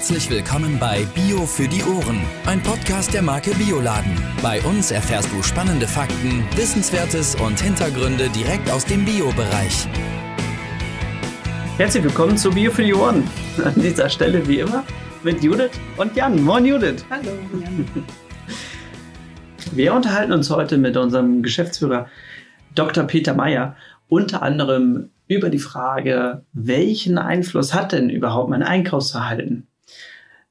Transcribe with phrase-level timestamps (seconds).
[0.00, 4.16] Herzlich willkommen bei Bio für die Ohren, ein Podcast der Marke Bioladen.
[4.40, 9.86] Bei uns erfährst du spannende Fakten, Wissenswertes und Hintergründe direkt aus dem Bio-Bereich.
[11.76, 13.24] Herzlich willkommen zu Bio für die Ohren.
[13.62, 14.84] An dieser Stelle wie immer
[15.22, 16.42] mit Judith und Jan.
[16.44, 17.04] Moin Judith.
[17.10, 17.86] Hallo Jan.
[19.72, 22.06] Wir unterhalten uns heute mit unserem Geschäftsführer
[22.74, 23.04] Dr.
[23.04, 23.76] Peter Meyer
[24.08, 29.66] unter anderem über die Frage, welchen Einfluss hat denn überhaupt mein Einkaufsverhalten?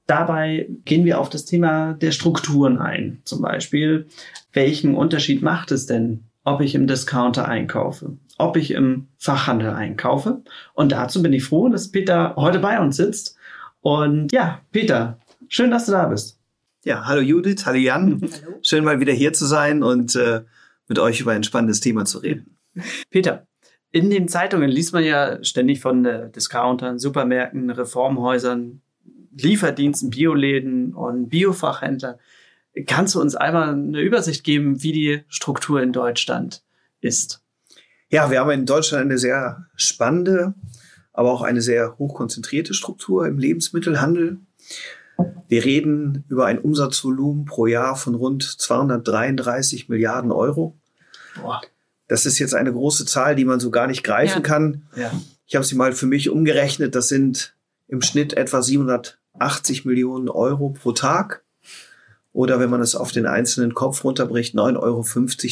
[0.10, 3.22] Dabei gehen wir auf das Thema der Strukturen ein.
[3.26, 4.08] Zum Beispiel,
[4.54, 10.42] welchen Unterschied macht es denn, ob ich im Discounter einkaufe, ob ich im Fachhandel einkaufe?
[10.74, 13.38] Und dazu bin ich froh, dass Peter heute bei uns sitzt.
[13.82, 16.40] Und ja, Peter, schön, dass du da bist.
[16.84, 18.20] Ja, hallo Judith, hallo Jan.
[18.42, 18.58] Hallo.
[18.64, 20.42] Schön mal wieder hier zu sein und äh,
[20.88, 22.58] mit euch über ein spannendes Thema zu reden.
[23.12, 23.46] Peter,
[23.92, 28.82] in den Zeitungen liest man ja ständig von äh, Discountern, Supermärkten, Reformhäusern,
[29.44, 32.16] Lieferdiensten, Bioläden und Biofachhändlern.
[32.86, 36.64] Kannst du uns einmal eine Übersicht geben, wie die Struktur in Deutschland
[37.02, 37.42] ist?
[38.10, 40.54] Ja, wir haben in Deutschland eine sehr spannende,
[41.14, 44.38] aber auch eine sehr hochkonzentrierte Struktur im Lebensmittelhandel.
[45.48, 50.78] Wir reden über ein Umsatzvolumen pro Jahr von rund 233 Milliarden Euro.
[51.42, 51.62] Boah.
[52.08, 54.48] Das ist jetzt eine große Zahl, die man so gar nicht greifen ja.
[54.48, 54.84] kann.
[54.96, 55.12] Ja.
[55.46, 56.96] Ich habe sie mal für mich umgerechnet.
[56.96, 57.56] Das sind
[57.88, 58.62] im Schnitt etwa
[59.34, 61.44] 780 Millionen Euro pro Tag.
[62.32, 65.06] Oder wenn man es auf den einzelnen Kopf runterbricht, 9,50 Euro,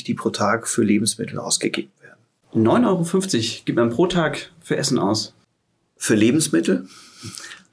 [0.05, 2.19] die pro Tag für Lebensmittel ausgegeben werden.
[2.53, 5.33] 9,50 Euro gibt man pro Tag für Essen aus?
[5.97, 6.87] Für Lebensmittel.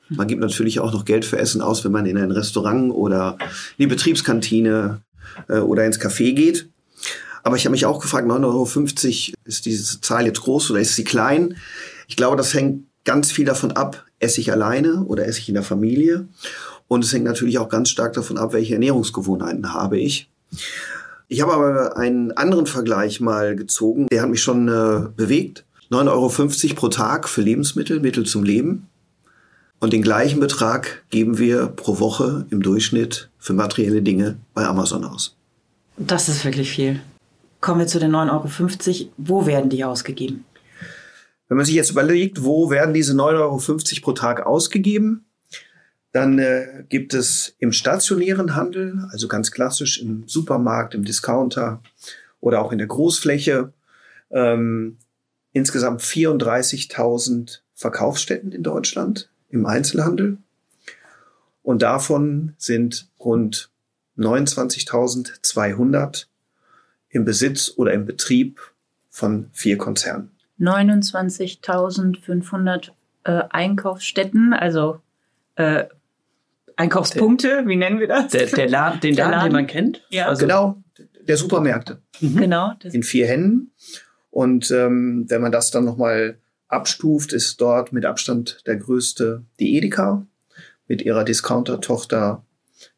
[0.09, 3.37] Man gibt natürlich auch noch Geld für Essen aus, wenn man in ein Restaurant oder
[3.77, 5.03] in die Betriebskantine
[5.49, 6.69] äh, oder ins Café geht.
[7.43, 10.97] Aber ich habe mich auch gefragt, 9,50 Euro, ist diese Zahl jetzt groß oder ist
[10.97, 11.57] sie klein?
[12.09, 15.55] Ich glaube, das hängt ganz viel davon ab, esse ich alleine oder esse ich in
[15.55, 16.27] der Familie.
[16.89, 20.31] Und es hängt natürlich auch ganz stark davon ab, welche Ernährungsgewohnheiten habe ich.
[21.29, 25.65] Ich habe aber einen anderen Vergleich mal gezogen, der hat mich schon äh, bewegt.
[25.91, 26.11] 9,50
[26.71, 28.89] Euro pro Tag für Lebensmittel, Mittel zum Leben.
[29.81, 35.05] Und den gleichen Betrag geben wir pro Woche im Durchschnitt für materielle Dinge bei Amazon
[35.05, 35.37] aus.
[35.97, 37.01] Das ist wirklich viel.
[37.61, 39.11] Kommen wir zu den 9,50 Euro.
[39.17, 40.45] Wo werden die ausgegeben?
[41.49, 43.61] Wenn man sich jetzt überlegt, wo werden diese 9,50 Euro
[44.03, 45.27] pro Tag ausgegeben,
[46.13, 51.83] dann äh, gibt es im stationären Handel, also ganz klassisch im Supermarkt, im Discounter
[52.41, 53.73] oder auch in der Großfläche,
[54.31, 54.99] ähm,
[55.53, 60.39] insgesamt 34.000 Verkaufsstätten in Deutschland im Einzelhandel.
[61.63, 63.71] Und davon sind rund
[64.17, 66.27] 29.200
[67.09, 68.61] im Besitz oder im Betrieb
[69.11, 70.34] von vier Konzernen.
[70.61, 72.91] 29.500
[73.25, 75.01] äh, Einkaufsstätten, also
[75.57, 75.87] äh,
[76.77, 78.33] Einkaufspunkte, wie nennen wir das?
[78.33, 80.03] Der, der Laden, den der Laden, Laden, den man kennt?
[80.11, 80.27] Ja.
[80.27, 80.83] Also genau,
[81.27, 82.01] der Supermärkte.
[82.21, 82.37] Mhm.
[82.37, 82.73] Genau.
[82.83, 83.73] In vier Händen.
[84.31, 86.39] Und ähm, wenn man das dann nochmal
[86.69, 90.27] abstuft, ist dort mit Abstand der größte die Edeka
[90.89, 92.45] mit ihrer Discounter-Tochter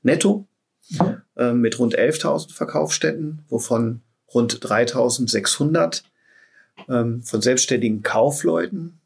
[0.03, 0.47] Netto
[0.91, 1.23] mhm.
[1.37, 4.03] äh, mit rund 11.000 Verkaufsstätten, wovon
[4.33, 6.05] rund 3600
[6.89, 9.01] ähm, von selbstständigen Kaufleuten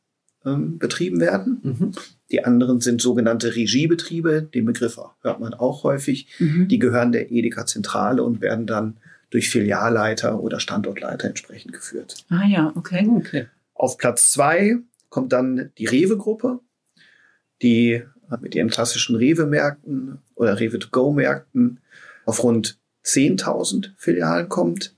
[0.45, 1.61] ähm, betrieben werden.
[1.63, 1.93] Mhm.
[2.31, 4.43] Die anderen sind sogenannte Regiebetriebe.
[4.43, 6.29] Den Begriff hört man auch häufig.
[6.39, 6.69] Mhm.
[6.69, 8.97] Die gehören der Edeka Zentrale und werden dann
[9.31, 12.25] durch Filialleiter oder Standortleiter entsprechend geführt.
[12.29, 13.09] Ah ja, okay.
[13.09, 13.47] okay.
[13.75, 14.79] Auf Platz zwei
[15.09, 16.61] kommt dann die Rewe-Gruppe,
[17.63, 18.03] die
[18.41, 21.81] mit ihren klassischen Rewe-Märkten oder Rewe-to-go-Märkten
[22.25, 24.95] auf rund 10.000 Filialen kommt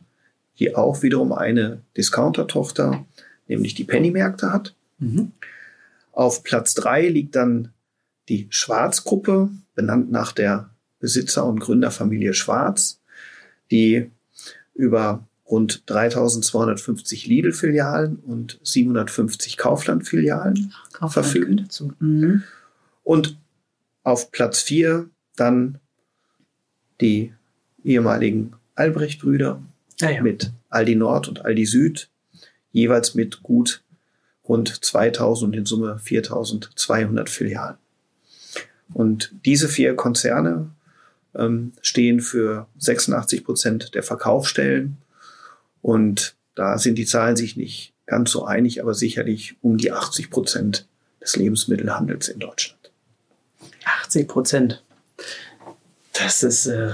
[0.58, 3.04] die auch wiederum eine Discounter-Tochter,
[3.48, 4.74] nämlich die Penny-Märkte hat.
[4.98, 5.32] Mhm.
[6.12, 7.72] Auf Platz drei liegt dann
[8.28, 10.70] die Schwarz-Gruppe, benannt nach der
[11.00, 13.00] Besitzer- und Gründerfamilie Schwarz,
[13.70, 14.10] die
[14.74, 21.82] über rund 3250 Lidl-Filialen und 750 Kaufland-Filialen Kaufland verfügt.
[22.00, 22.42] Mhm.
[23.02, 23.36] Und
[24.02, 25.78] auf Platz vier dann
[27.00, 27.34] die
[27.84, 29.62] ehemaligen Albrecht-Brüder
[30.02, 30.22] ja, ja.
[30.22, 32.08] mit Aldi Nord und Aldi Süd,
[32.72, 33.82] jeweils mit gut
[34.46, 37.76] rund 2000 und in Summe 4200 Filialen.
[38.92, 40.70] Und diese vier Konzerne
[41.34, 44.98] ähm, stehen für 86 Prozent der Verkaufsstellen.
[45.80, 50.30] Und da sind die Zahlen sich nicht ganz so einig, aber sicherlich um die 80
[50.30, 50.86] Prozent
[51.20, 52.90] des Lebensmittelhandels in Deutschland.
[53.84, 54.82] 80 Prozent.
[56.12, 56.92] Das ist äh,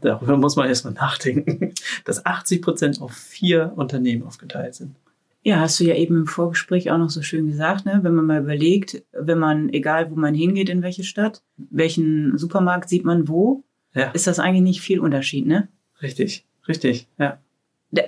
[0.00, 1.72] darüber muss man erstmal nachdenken,
[2.04, 4.94] dass 80 Prozent auf vier Unternehmen aufgeteilt sind.
[5.42, 8.00] Ja, hast du ja eben im Vorgespräch auch noch so schön gesagt, ne?
[8.02, 12.90] wenn man mal überlegt, wenn man, egal wo man hingeht, in welche Stadt, welchen Supermarkt
[12.90, 15.68] sieht man wo, Ja, ist das eigentlich nicht viel Unterschied, ne?
[16.02, 17.38] richtig, richtig, ja.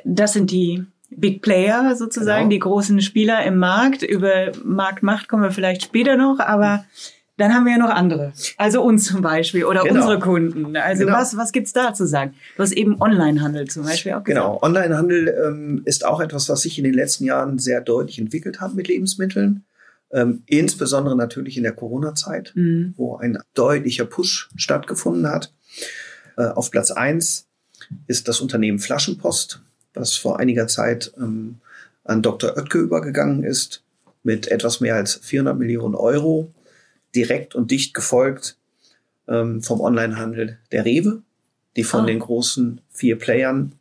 [0.04, 2.50] Das sind die Big Player sozusagen, Genau.
[2.50, 4.02] die großen Spieler im Markt.
[4.02, 6.84] Über Marktmacht kommen wir vielleicht später noch, aber
[7.42, 8.32] dann haben wir ja noch andere.
[8.56, 9.96] Also uns zum Beispiel oder Genau.
[10.00, 10.76] unsere Kunden.
[10.76, 11.16] Also Genau.
[11.18, 12.34] was, was gibt's da zu sagen?
[12.56, 14.26] Du hast eben Onlinehandel zum Beispiel auch gesagt.
[14.26, 18.60] Genau, Onlinehandel ähm, ist auch etwas, was sich in den letzten Jahren sehr deutlich entwickelt
[18.60, 19.64] hat mit Lebensmitteln.
[20.12, 22.94] Ähm, insbesondere natürlich in der Corona-Zeit, Mhm.
[22.96, 25.52] wo ein deutlicher Push stattgefunden hat.
[26.36, 27.46] Äh, auf Platz eins
[28.06, 29.62] ist das Unternehmen Flaschenpost,
[29.94, 31.56] was vor einiger Zeit ähm,
[32.04, 32.56] an Dr.
[32.56, 33.82] Oetke übergegangen ist,
[34.22, 36.52] mit etwas mehr als 400 Millionen Euro,
[37.14, 38.56] direkt und dicht gefolgt
[39.28, 41.22] ähm, vom Onlinehandel der Rewe,
[41.76, 42.06] die von Ah.
[42.06, 43.72] den großen vier Playern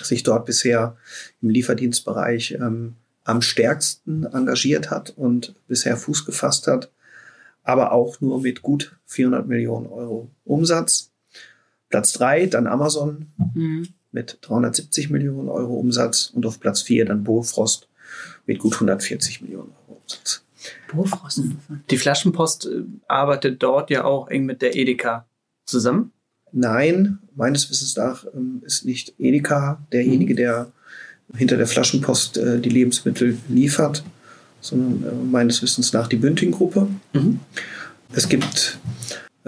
[0.00, 0.96] sich dort bisher
[1.40, 6.90] im Lieferdienstbereich ähm, am stärksten engagiert hat und bisher Fuß gefasst hat,
[7.64, 11.10] aber auch nur mit gut 400 Millionen Euro Umsatz.
[11.88, 13.88] Platz drei dann Amazon Mhm.
[14.12, 17.88] mit 370 Millionen Euro Umsatz und auf Platz vier dann Bofrost
[18.46, 20.42] mit gut 140 Millionen Euro Umsatz.
[20.92, 21.42] Bofrost.
[21.90, 25.26] Die Flaschenpost äh, arbeitet dort ja auch eng mit der Edeka
[25.66, 26.12] zusammen.
[26.52, 30.72] Nein, meines Wissens nach ähm, ist nicht Edeka derjenige, der
[31.34, 34.04] hinter der Flaschenpost äh, die Lebensmittel liefert,
[34.60, 36.88] sondern äh, meines Wissens nach die Bünding-Gruppe.
[37.12, 37.40] Mhm.
[38.12, 38.78] Es gibt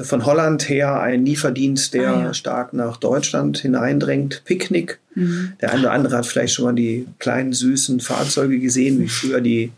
[0.00, 2.34] von Holland her einen Lieferdienst, der Ah, ja.
[2.34, 4.98] stark nach Deutschland hineindrängt, Picknick.
[5.14, 5.54] Mhm.
[5.60, 9.40] Der eine oder andere hat vielleicht schon mal die kleinen süßen Fahrzeuge gesehen, wie früher
[9.40, 9.72] die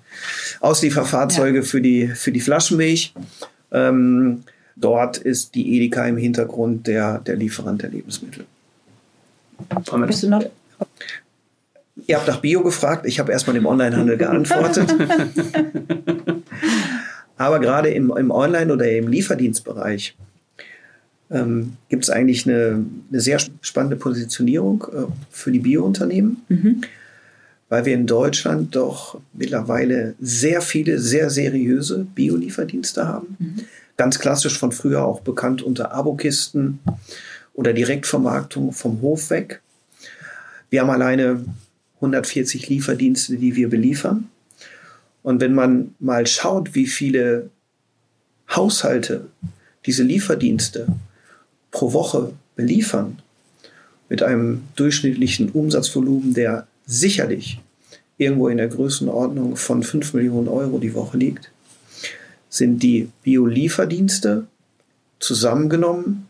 [0.61, 3.15] Auslieferfahrzeuge für, die, für die Flaschenmilch.
[3.73, 4.43] Ähm,
[4.77, 8.45] dort ist die Edeka im Hintergrund der, der Lieferant der Lebensmittel.
[10.07, 10.45] Bist du noch?
[12.07, 14.95] Ihr habt nach Bio gefragt, ich habe erstmal im Onlinehandel geantwortet.
[17.41, 20.15] Aber gerade im, im Online- oder im Lieferdienstbereich
[21.31, 26.43] ähm, gibt es eigentlich eine, eine sehr spannende Positionierung äh, für die Biounternehmen.
[26.51, 26.83] Mhm.
[27.71, 33.37] weil wir in Deutschland doch mittlerweile sehr viele sehr seriöse Biolieferdienste haben.
[33.97, 36.81] Ganz klassisch von früher auch bekannt unter Abokisten
[37.55, 39.63] oder Direktvermarktung vom Hof weg.
[40.69, 41.43] Wir haben alleine
[41.97, 44.29] 140 Lieferdienste, die wir beliefern.
[45.23, 47.51] Und wenn man mal schaut, wie viele
[48.49, 49.29] Haushalte
[49.87, 50.87] diese Lieferdienste
[51.71, 53.21] pro Woche beliefern,
[54.09, 57.61] mit einem durchschnittlichen Umsatzvolumen, der sicherlich
[58.19, 61.51] irgendwo in der Größenordnung von 5 Millionen Euro die Woche liegt,
[62.49, 64.47] sind die Biolieferdienste
[65.21, 66.27] zusammengenommen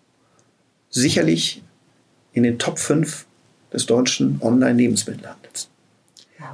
[0.90, 1.62] sicherlich
[2.32, 3.24] in den Top 5
[3.72, 5.39] des deutschen Online-Lebensmittelhandels.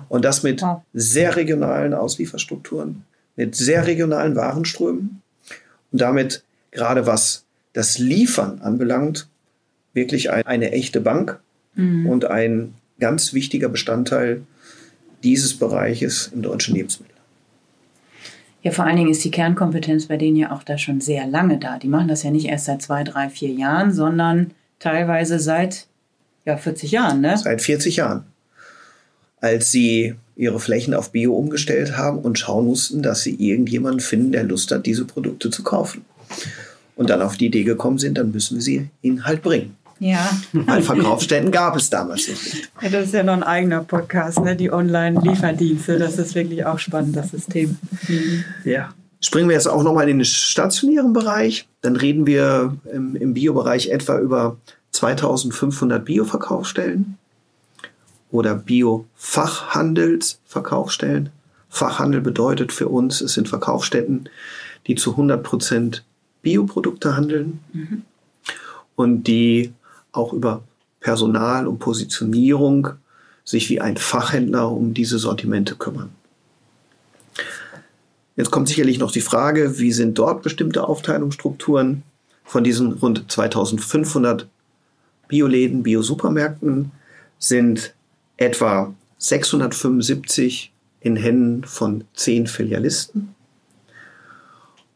[0.08, 0.62] Und das mit
[0.92, 3.04] sehr regionalen Auslieferstrukturen,
[3.36, 5.22] mit sehr regionalen Warenströmen
[5.92, 9.28] und damit gerade was das Liefern anbelangt,
[9.92, 11.40] wirklich ein, eine echte Bank
[11.76, 12.06] Mhm.
[12.06, 14.42] und ein ganz wichtiger Bestandteil
[15.22, 17.14] dieses Bereiches im deutschen Lebensmittel.
[18.62, 21.58] Ja, vor allen Dingen ist die Kernkompetenz bei denen ja auch da schon sehr lange
[21.58, 21.78] da.
[21.78, 25.86] Die machen das ja nicht erst seit zwei, drei, vier Jahren, sondern teilweise seit
[26.44, 27.36] ja, 40 Jahren, ne?
[27.36, 28.24] Seit 40 Jahren.
[29.40, 34.32] Als sie ihre Flächen auf Bio umgestellt haben und schauen mussten, dass sie irgendjemanden finden,
[34.32, 36.04] der Lust hat, diese Produkte zu kaufen.
[36.94, 39.76] Und dann auf die Idee gekommen sind, dann müssen wir sie ihnen halt bringen.
[39.98, 40.30] Ja.
[40.52, 42.70] Weil Verkaufsstätten gab es damals nicht.
[42.82, 44.54] Das ist ja noch ein eigener Podcast, ne?
[44.54, 45.98] Die Online-Lieferdienste.
[45.98, 47.78] Das ist wirklich auch spannend, das System.
[48.64, 48.90] Ja.
[49.20, 51.66] Springen wir jetzt auch nochmal in den stationären Bereich.
[51.80, 54.58] Dann reden wir im, im Bio-Bereich etwa über
[54.92, 57.16] 2500 Bio-Verkaufsstellen
[58.36, 61.30] oder Bio-Fachhandelsverkaufsstellen.
[61.70, 64.28] Fachhandel bedeutet für uns, es sind Verkaufsstätten,
[64.86, 66.04] die zu 100 Prozent
[66.42, 67.60] Bioprodukte handeln
[68.94, 69.72] und die
[70.12, 70.62] auch über
[71.00, 72.90] Personal und Positionierung
[73.44, 76.10] sich wie ein Fachhändler um diese Sortimente kümmern.
[78.36, 82.02] Jetzt kommt sicherlich noch die Frage, wie sind dort bestimmte Aufteilungsstrukturen
[82.44, 84.46] von diesen rund 2500
[85.26, 86.92] Bioläden, Biosupermärkten
[87.38, 87.95] sind
[88.36, 93.34] etwa 675 in Händen von 10 Filialisten,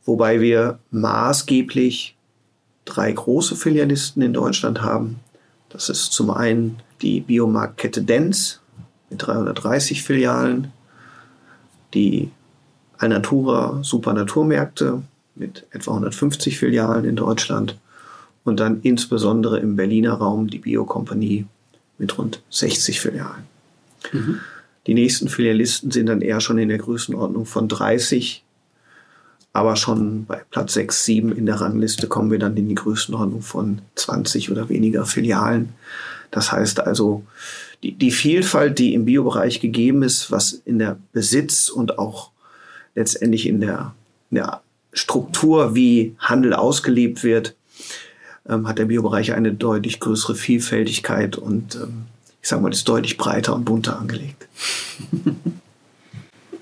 [0.04, 2.16] wobei wir maßgeblich
[2.84, 5.20] drei große Filialisten in Deutschland haben.
[5.68, 8.60] Das ist zum einen die Biomarktkette Dens
[9.08, 10.72] mit 330 Filialen,
[11.94, 12.30] die
[12.98, 15.02] Alnatura Supernaturmärkte
[15.34, 17.78] mit etwa 150 Filialen in Deutschland
[18.44, 21.46] und dann insbesondere im Berliner Raum die Biokompanie
[22.00, 23.44] mit rund 60 Filialen.
[24.86, 28.42] Die nächsten Filialisten sind dann eher schon in der Größenordnung von 30.
[29.52, 33.42] Aber schon bei Platz 6, 7 in der Rangliste kommen wir dann in die Größenordnung
[33.42, 35.70] von 20 oder weniger Filialen.
[36.30, 37.24] Das heißt also,
[37.82, 42.30] die, die Vielfalt, die im Biobereich gegeben ist, was in der Besitz und auch
[42.94, 43.94] letztendlich in der,
[44.30, 47.54] in der Struktur, wie Handel ausgelebt wird,
[48.50, 52.06] ähm, hat der Biobereich eine deutlich größere Vielfältigkeit und ähm,
[52.42, 54.48] ich sage mal, ist deutlich breiter und bunter angelegt.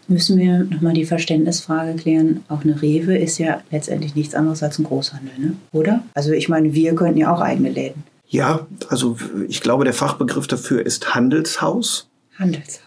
[0.09, 2.42] Müssen wir nochmal die Verständnisfrage klären.
[2.49, 5.52] Auch eine Rewe ist ja letztendlich nichts anderes als ein Großhandel, ne?
[5.73, 6.02] oder?
[6.14, 8.04] Also ich meine, wir könnten ja auch eigene Läden.
[8.26, 9.16] Ja, also
[9.49, 12.09] ich glaube, der Fachbegriff dafür ist Handelshaus.
[12.38, 12.80] Handelshaus.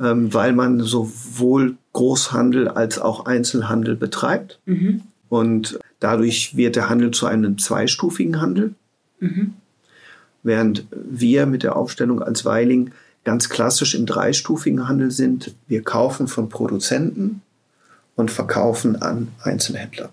[0.00, 4.60] Ähm, weil man sowohl Großhandel als auch Einzelhandel betreibt.
[4.66, 5.02] Mhm.
[5.30, 8.74] Und dadurch wird der Handel zu einem zweistufigen Handel.
[9.20, 9.54] Mhm.
[10.42, 12.90] Während wir mit der Aufstellung als Weiling
[13.24, 15.54] ganz klassisch im dreistufigen Handel sind.
[15.68, 17.42] Wir kaufen von Produzenten
[18.16, 20.10] und verkaufen an Einzelhändler.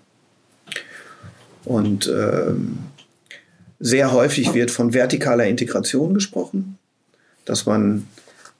[1.64, 2.78] Und ähm,
[3.80, 6.78] sehr häufig wird von vertikaler Integration gesprochen,
[7.44, 8.06] dass man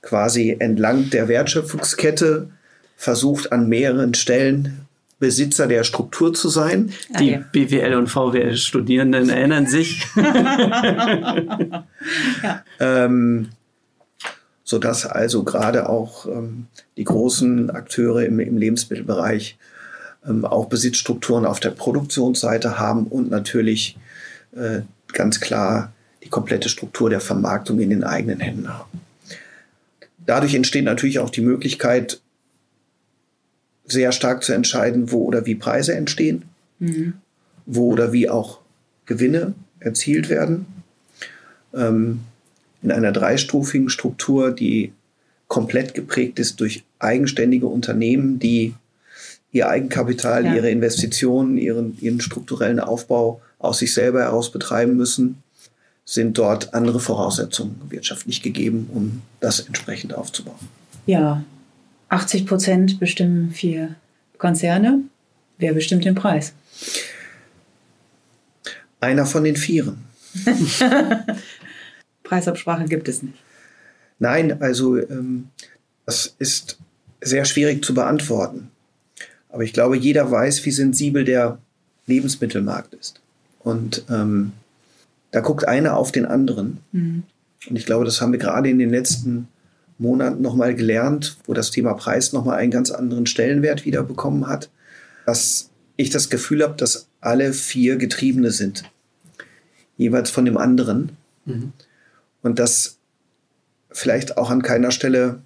[0.03, 2.51] quasi entlang der Wertschöpfungskette
[2.97, 4.88] versucht, an mehreren Stellen
[5.19, 6.93] Besitzer der Struktur zu sein.
[7.13, 7.45] Ah, Die ja.
[7.53, 10.07] BWL und VWL-Studierenden erinnern sich.
[10.17, 11.85] ja.
[12.79, 13.49] ähm,
[14.65, 19.59] sodass also gerade auch ähm, die großen Akteure im, im Lebensmittelbereich
[20.27, 23.97] ähm, auch Besitzstrukturen auf der Produktionsseite haben und natürlich
[24.55, 24.83] äh,
[25.13, 29.01] ganz klar die komplette Struktur der Vermarktung in den eigenen Händen haben.
[30.19, 32.21] Dadurch entsteht natürlich auch die Möglichkeit,
[33.89, 36.45] sehr stark zu entscheiden, wo oder wie Preise entstehen,
[36.79, 37.15] mhm.
[37.67, 38.61] wo oder wie auch
[39.07, 40.67] Gewinne erzielt werden.
[41.75, 42.21] Ähm,
[42.83, 44.93] in einer dreistufigen Struktur, die
[45.49, 48.75] komplett geprägt ist durch eigenständige Unternehmen, die
[49.51, 50.55] ihr Eigenkapital, ja.
[50.55, 55.43] ihre Investitionen, ihren, ihren strukturellen Aufbau aus sich selber heraus betreiben müssen,
[56.05, 60.57] sind dort andere Voraussetzungen wirtschaftlich gegeben, um das entsprechend aufzubauen.
[61.07, 61.45] Ja,
[62.09, 63.97] 80 Prozent bestimmen vier
[64.39, 65.03] Konzerne.
[65.59, 66.53] Wer bestimmt den Preis?
[69.01, 70.05] Einer von den Vieren.
[72.23, 73.39] Preisabsprache gibt es nicht.
[74.19, 75.49] Nein, also ähm,
[76.07, 76.79] das ist
[77.21, 78.71] sehr schwierig zu beantworten.
[79.51, 81.59] Aber ich glaube, jeder weiß, wie sensibel der
[82.07, 83.21] Lebensmittelmarkt ist.
[83.61, 84.53] Und ähm,
[85.31, 86.79] da guckt einer auf den anderen.
[86.93, 87.23] Mhm.
[87.69, 89.49] Und ich glaube, das haben wir gerade in den letzten
[89.99, 94.71] Monaten nochmal gelernt, wo das Thema Preis nochmal einen ganz anderen Stellenwert wieder bekommen hat,
[95.27, 98.85] dass ich das Gefühl habe, dass alle vier Getriebene sind.
[99.97, 101.11] Jeweils von dem anderen.
[101.45, 101.73] Mhm.
[102.43, 102.99] Und dass
[103.91, 105.43] vielleicht auch an keiner Stelle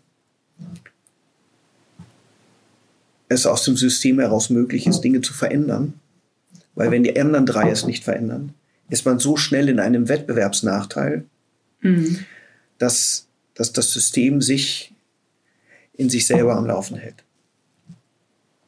[3.28, 5.94] es aus dem System heraus möglich ist, Dinge zu verändern.
[6.74, 8.54] Weil wenn die anderen drei es nicht verändern,
[8.88, 11.24] ist man so schnell in einem Wettbewerbsnachteil,
[11.80, 12.18] mhm.
[12.78, 14.92] dass, dass das System sich
[15.94, 17.22] in sich selber am Laufen hält.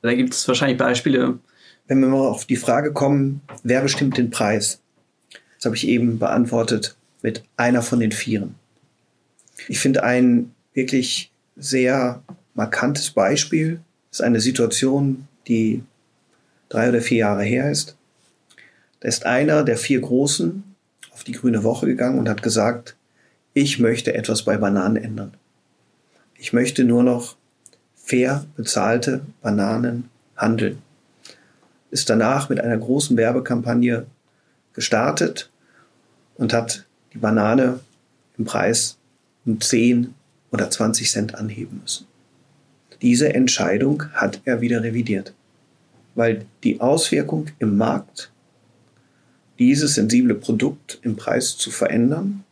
[0.03, 1.39] Da gibt es wahrscheinlich Beispiele.
[1.87, 4.81] Wenn wir mal auf die Frage kommen, wer bestimmt den Preis?
[5.57, 8.55] Das habe ich eben beantwortet mit einer von den Vieren.
[9.69, 12.23] Ich finde ein wirklich sehr
[12.55, 15.83] markantes Beispiel ist eine Situation, die
[16.69, 17.97] drei oder vier Jahre her ist.
[19.01, 20.63] Da ist einer der vier Großen
[21.13, 22.97] auf die Grüne Woche gegangen und hat gesagt,
[23.55, 25.35] ich möchte etwas bei Bananen ändern.
[26.37, 27.37] Ich möchte nur noch
[27.95, 30.83] fair bezahlte Bananen handeln.
[31.91, 34.07] Ist danach mit einer großen Werbekampagne
[34.73, 35.51] gestartet
[36.35, 37.79] und hat die Banane
[38.37, 38.99] im Preis
[39.47, 40.13] um 10
[40.51, 42.07] oder 20 Cent anheben müssen.
[43.03, 45.33] Diese Entscheidung hat er wieder revidiert,
[46.17, 48.33] weil die Auswirkung im Markt,
[49.61, 52.45] dieses sensible Produkt im Preis zu verändern,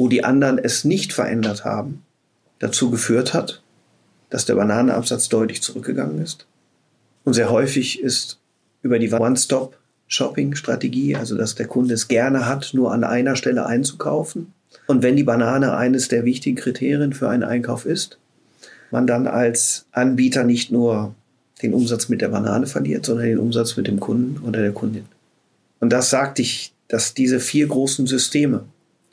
[0.00, 2.02] wo die anderen es nicht verändert haben,
[2.58, 3.60] dazu geführt hat,
[4.30, 6.46] dass der Bananenabsatz deutlich zurückgegangen ist.
[7.24, 8.38] Und sehr häufig ist
[8.80, 9.76] über die One-Stop
[10.06, 14.54] Shopping-Strategie, also dass der Kunde es gerne hat, nur an einer Stelle einzukaufen.
[14.86, 18.18] Und wenn die Banane eines der wichtigen Kriterien für einen Einkauf ist,
[18.90, 21.14] man dann als Anbieter nicht nur
[21.60, 25.04] den Umsatz mit der Banane verliert, sondern den Umsatz mit dem Kunden oder der Kundin.
[25.78, 28.64] Und das sagte ich, dass diese vier großen Systeme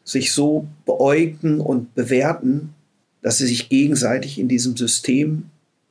[0.08, 2.74] sich so beäugen und bewerten,
[3.22, 5.46] dass sie sich gegenseitig in diesem System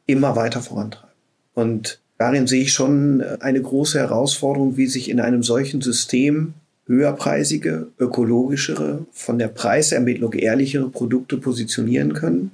[0.07, 1.11] immer weiter vorantreiben.
[1.55, 6.55] Und Darin sehe ich schon eine große Herausforderung, wie sich in einem solchen System
[6.87, 12.53] höherpreisige, ökologischere, von der Preisermittlung ehrlichere Produkte positionieren können,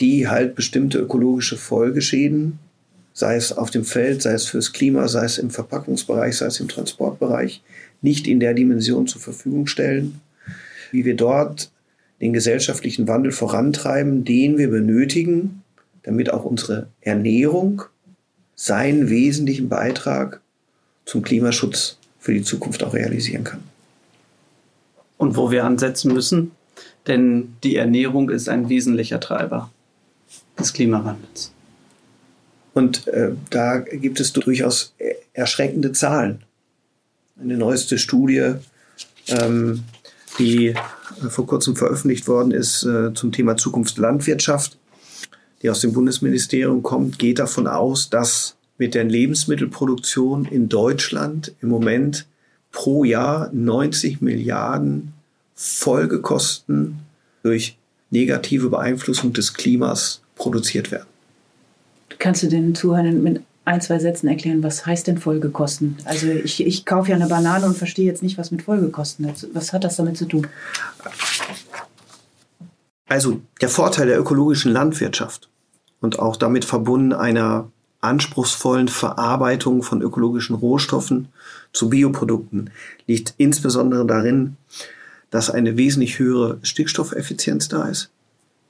[0.00, 2.58] die halt bestimmte ökologische Folgeschäden,
[3.12, 6.60] sei es auf dem Feld, sei es fürs Klima, sei es im Verpackungsbereich, sei es
[6.60, 7.62] im Transportbereich,
[8.02, 10.20] nicht in der Dimension zur Verfügung stellen,
[10.92, 11.70] wie wir dort
[12.20, 15.62] den gesellschaftlichen Wandel vorantreiben, den wir benötigen,
[16.04, 17.82] damit auch unsere Ernährung
[18.54, 20.40] seinen wesentlichen Beitrag
[21.04, 23.62] zum Klimaschutz für die Zukunft auch realisieren kann.
[25.16, 26.52] Und wo wir ansetzen müssen,
[27.08, 29.70] denn die Ernährung ist ein wesentlicher Treiber
[30.58, 31.52] des Klimawandels.
[32.74, 34.94] Und äh, da gibt es durchaus
[35.32, 36.42] erschreckende Zahlen.
[37.40, 38.54] Eine neueste Studie,
[39.28, 39.82] ähm,
[40.38, 40.74] die äh,
[41.28, 44.78] vor kurzem veröffentlicht worden ist äh, zum Thema Zukunft Landwirtschaft,
[45.62, 51.68] die aus dem Bundesministerium kommt, geht davon aus, dass mit der Lebensmittelproduktion in Deutschland im
[51.68, 52.26] Moment
[52.72, 55.12] pro Jahr 90 Milliarden
[55.54, 56.98] Folgekosten
[57.42, 57.76] durch
[58.10, 61.06] negative Beeinflussung des Klimas produziert werden.
[62.18, 65.96] Kannst du den Zuhörern mit ein, zwei Sätzen erklären, was heißt denn Folgekosten?
[66.04, 69.48] Also ich, ich kaufe ja eine Banane und verstehe jetzt nicht, was mit Folgekosten ist.
[69.54, 70.48] Was hat das damit zu tun?
[73.08, 75.48] Also der Vorteil der ökologischen Landwirtschaft
[76.00, 81.28] und auch damit verbunden einer anspruchsvollen Verarbeitung von ökologischen Rohstoffen
[81.72, 82.70] zu Bioprodukten
[83.06, 84.56] liegt insbesondere darin,
[85.30, 88.10] dass eine wesentlich höhere Stickstoffeffizienz da ist,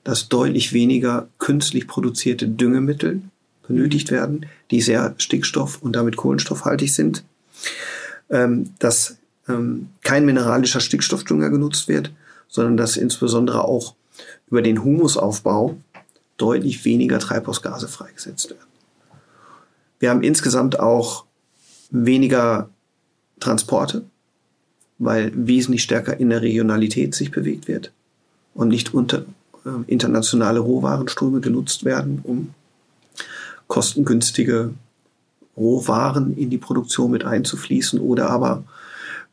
[0.03, 3.21] dass deutlich weniger künstlich produzierte Düngemittel
[3.67, 7.23] benötigt werden, die sehr stickstoff- und damit kohlenstoffhaltig sind,
[8.29, 9.17] ähm, dass
[9.47, 12.11] ähm, kein mineralischer Stickstoffdünger genutzt wird,
[12.47, 13.95] sondern dass insbesondere auch
[14.49, 15.77] über den Humusaufbau
[16.37, 18.61] deutlich weniger Treibhausgase freigesetzt werden.
[19.99, 21.25] Wir haben insgesamt auch
[21.89, 22.69] weniger
[23.39, 24.03] Transporte,
[24.99, 27.91] weil wesentlich stärker in der Regionalität sich bewegt wird
[28.53, 29.25] und nicht unter
[29.65, 32.53] äh, internationale Rohwarenströme genutzt werden, um
[33.73, 34.69] kostengünstige
[35.57, 38.63] Rohwaren in die Produktion mit einzufließen oder aber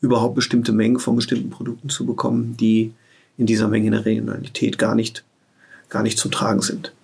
[0.00, 2.94] überhaupt bestimmte Mengen von bestimmten Produkten zu bekommen, die
[3.36, 5.24] in dieser Menge in der Regionalität gar nicht,
[5.90, 6.94] gar nicht zum Tragen sind.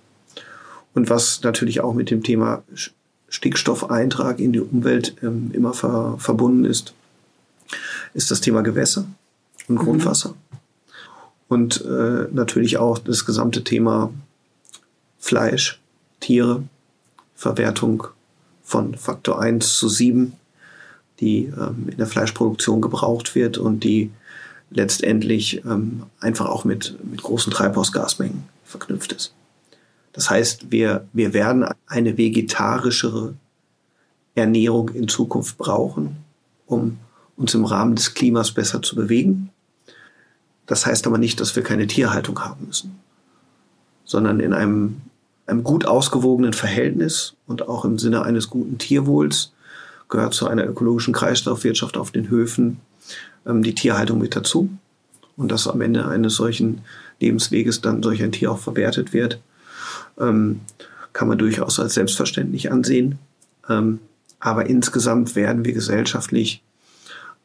[0.95, 2.63] Und was natürlich auch mit dem Thema
[3.29, 6.95] Stickstoffeintrag in die Umwelt ähm, immer ver verbunden ist,
[8.15, 9.05] ist das Thema Gewässer
[9.69, 9.81] und mhm.
[9.81, 10.33] Grundwasser.
[11.49, 14.11] Und äh, natürlich auch das gesamte Thema
[15.19, 15.79] Fleisch,
[16.21, 16.63] Tiere,
[17.37, 18.09] Verwertung
[18.63, 20.33] von Faktor 1 zu 7,
[21.21, 24.11] die ähm, in der Fleischproduktion gebraucht wird und die
[24.71, 29.33] letztendlich ähm, einfach auch mit, mit großen Treibhausgasmengen verknüpft ist.
[30.13, 33.35] Das heißt, wir, wir werden eine vegetarischere
[34.35, 36.17] Ernährung in Zukunft brauchen,
[36.67, 36.99] um
[37.37, 39.51] uns im Rahmen des Klimas besser zu bewegen.
[40.67, 42.99] Das heißt aber nicht, dass wir keine Tierhaltung haben müssen,
[44.05, 45.03] sondern in einem
[45.47, 49.53] einem gut ausgewogenen Verhältnis und auch im Sinne eines guten Tierwohls
[50.09, 52.81] gehört zu einer ökologischen Kreislaufwirtschaft auf den Höfen
[53.47, 54.71] ähm, die Tierhaltung mit dazu.
[55.37, 56.83] Und dass am Ende eines solchen
[57.21, 59.41] Lebensweges dann solch ein Tier auch verwertet wird,
[60.19, 60.61] ähm,
[61.13, 63.19] kann man durchaus als selbstverständlich ansehen.
[63.69, 64.01] Ähm,
[64.39, 66.63] aber insgesamt werden wir gesellschaftlich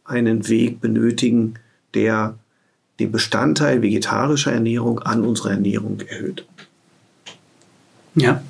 [0.03, 1.55] einen Weg benötigen,
[1.93, 2.37] der
[2.99, 6.45] den Bestandteil vegetarischer Ernährung an unserer Ernährung erhöht.
[8.15, 8.41] Ja.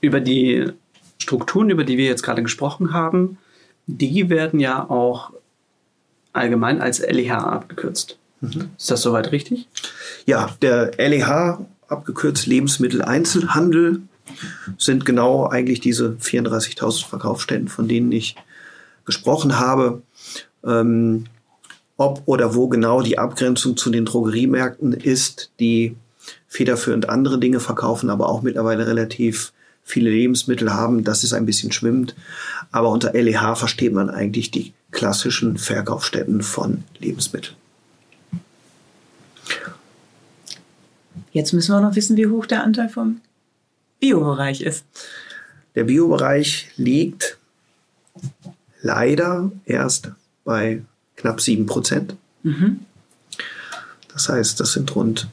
[0.00, 0.72] Über die
[1.18, 3.38] Strukturen, über die wir jetzt gerade gesprochen haben,
[3.86, 5.32] die werden ja auch
[6.32, 8.18] allgemein als LEH abgekürzt.
[8.40, 8.70] Mhm.
[8.76, 9.68] Ist das soweit richtig?
[10.26, 14.02] Ja, der LEH, abgekürzt Lebensmitteleinzelhandel,
[14.78, 18.36] sind genau eigentlich diese 34.000 Verkaufsständen, von denen ich
[19.04, 20.02] gesprochen habe.
[20.64, 21.26] Ähm,
[21.96, 25.96] ob oder wo genau die Abgrenzung zu den Drogeriemärkten ist, die
[26.50, 29.52] federführend andere Dinge verkaufen, aber auch mittlerweile relativ
[29.84, 31.04] viele Lebensmittel haben.
[31.04, 32.14] Das ist ein bisschen schwimmend.
[32.72, 37.56] Aber unter LEH versteht man eigentlich die klassischen Verkaufsstätten von Lebensmitteln.
[41.32, 43.20] Jetzt müssen wir noch wissen, wie hoch der Anteil vom
[44.00, 44.84] Biobereich ist.
[45.76, 47.38] Der Biobereich liegt
[48.82, 50.10] leider erst
[50.44, 50.82] bei
[51.14, 52.16] knapp 7 Prozent.
[52.42, 52.80] Mhm.
[54.12, 55.28] Das heißt, das sind rund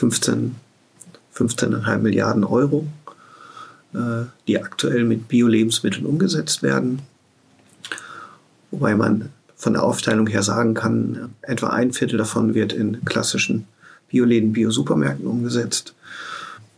[0.00, 0.56] 15,
[1.34, 2.86] 15,5 Milliarden Euro,
[3.92, 7.02] äh, die aktuell mit Bio-Lebensmitteln umgesetzt werden.
[8.70, 13.66] Wobei man von der Aufteilung her sagen kann, etwa ein Viertel davon wird in klassischen
[14.08, 15.94] Bioläden, Bio-Supermärkten umgesetzt.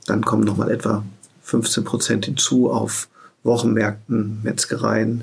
[0.07, 1.05] Dann kommen nochmal etwa
[1.45, 3.09] 15 Prozent hinzu auf
[3.45, 5.23] Wochenmärkten, Metzgereien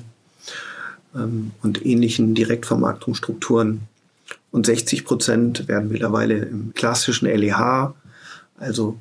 [1.14, 3.82] ähm, und ähnlichen Direktvermarktungsstrukturen.
[4.50, 7.94] Und 60 Prozent werden mittlerweile im klassischen LEH,
[8.58, 8.98] also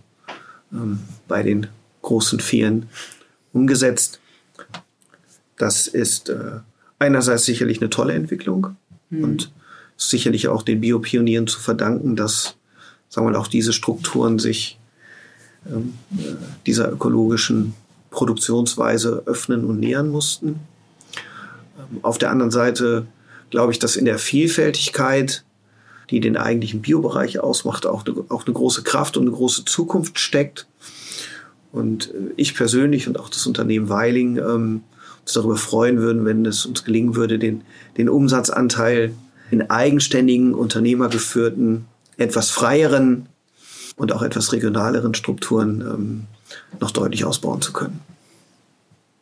[0.71, 1.67] ähm, bei den
[2.01, 2.87] großen Vieren
[3.53, 4.19] umgesetzt.
[5.57, 6.59] Das ist äh,
[6.99, 8.75] einerseits sicherlich eine tolle Entwicklung
[9.09, 9.23] mhm.
[9.23, 9.51] und
[9.97, 12.55] sicherlich auch den Biopionieren zu verdanken, dass
[13.09, 14.79] sagen wir mal, auch diese Strukturen sich
[15.69, 17.73] ähm, äh, dieser ökologischen
[18.11, 20.59] Produktionsweise öffnen und nähern mussten.
[21.77, 23.07] Ähm, auf der anderen Seite
[23.49, 25.43] glaube ich, dass in der Vielfältigkeit,
[26.09, 30.19] die den eigentlichen Biobereich ausmacht, auch eine, auch eine große Kraft und eine große Zukunft
[30.19, 30.67] steckt.
[31.71, 34.83] Und äh, ich persönlich und auch das Unternehmen Weiling ähm,
[35.21, 37.61] uns darüber freuen würden, wenn es uns gelingen würde, den,
[37.97, 39.13] den Umsatzanteil
[39.51, 41.85] in eigenständigen, unternehmergeführten
[42.17, 43.27] etwas freieren
[43.95, 46.23] und auch etwas regionaleren Strukturen ähm,
[46.79, 47.99] noch deutlich ausbauen zu können.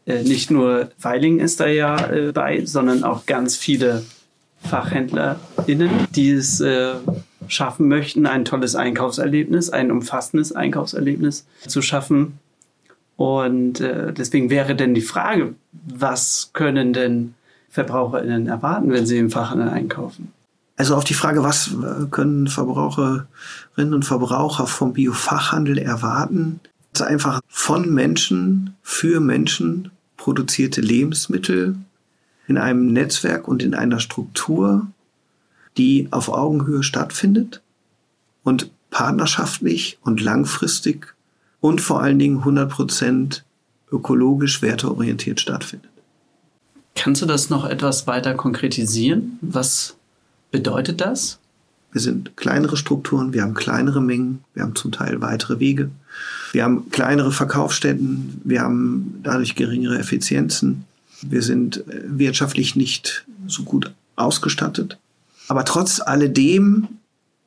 [0.06, 4.04] Äh, nicht nur Weiling ist da ja äh, bei, sondern auch ganz viele
[4.64, 6.96] FachhändlerInnen, die es äh,
[7.48, 12.40] schaffen möchten, ein tolles Einkaufserlebnis, ein umfassendes Einkaufserlebnis zu schaffen.
[13.16, 17.34] Und äh, deswegen wäre denn die Frage, was können denn
[17.70, 20.32] VerbraucherInnen erwarten, wenn sie im Fachhandel einkaufen?
[20.76, 26.60] Also auf die Frage, was äh, können Verbraucherinnen und Verbraucher vom Biofachhandel erwarten,
[26.94, 31.76] ist einfach von Menschen für Menschen produzierte Lebensmittel
[32.48, 34.88] in einem Netzwerk und in einer Struktur,
[35.78, 37.62] die auf Augenhöhe stattfindet
[38.44, 41.14] und partnerschaftlich und langfristig
[41.60, 43.42] und vor allen Dingen 100%
[43.92, 45.92] ökologisch werteorientiert stattfindet.
[46.96, 49.38] Kannst du das noch etwas weiter konkretisieren?
[49.42, 49.96] Was
[50.52, 51.40] bedeutet das?
[51.92, 55.90] Wir sind kleinere Strukturen, wir haben kleinere Mengen, wir haben zum Teil weitere Wege,
[56.52, 60.86] wir haben kleinere Verkaufsstätten, wir haben dadurch geringere Effizienzen,
[61.22, 64.98] wir sind äh, wirtschaftlich nicht so gut ausgestattet.
[65.48, 66.88] Aber trotz alledem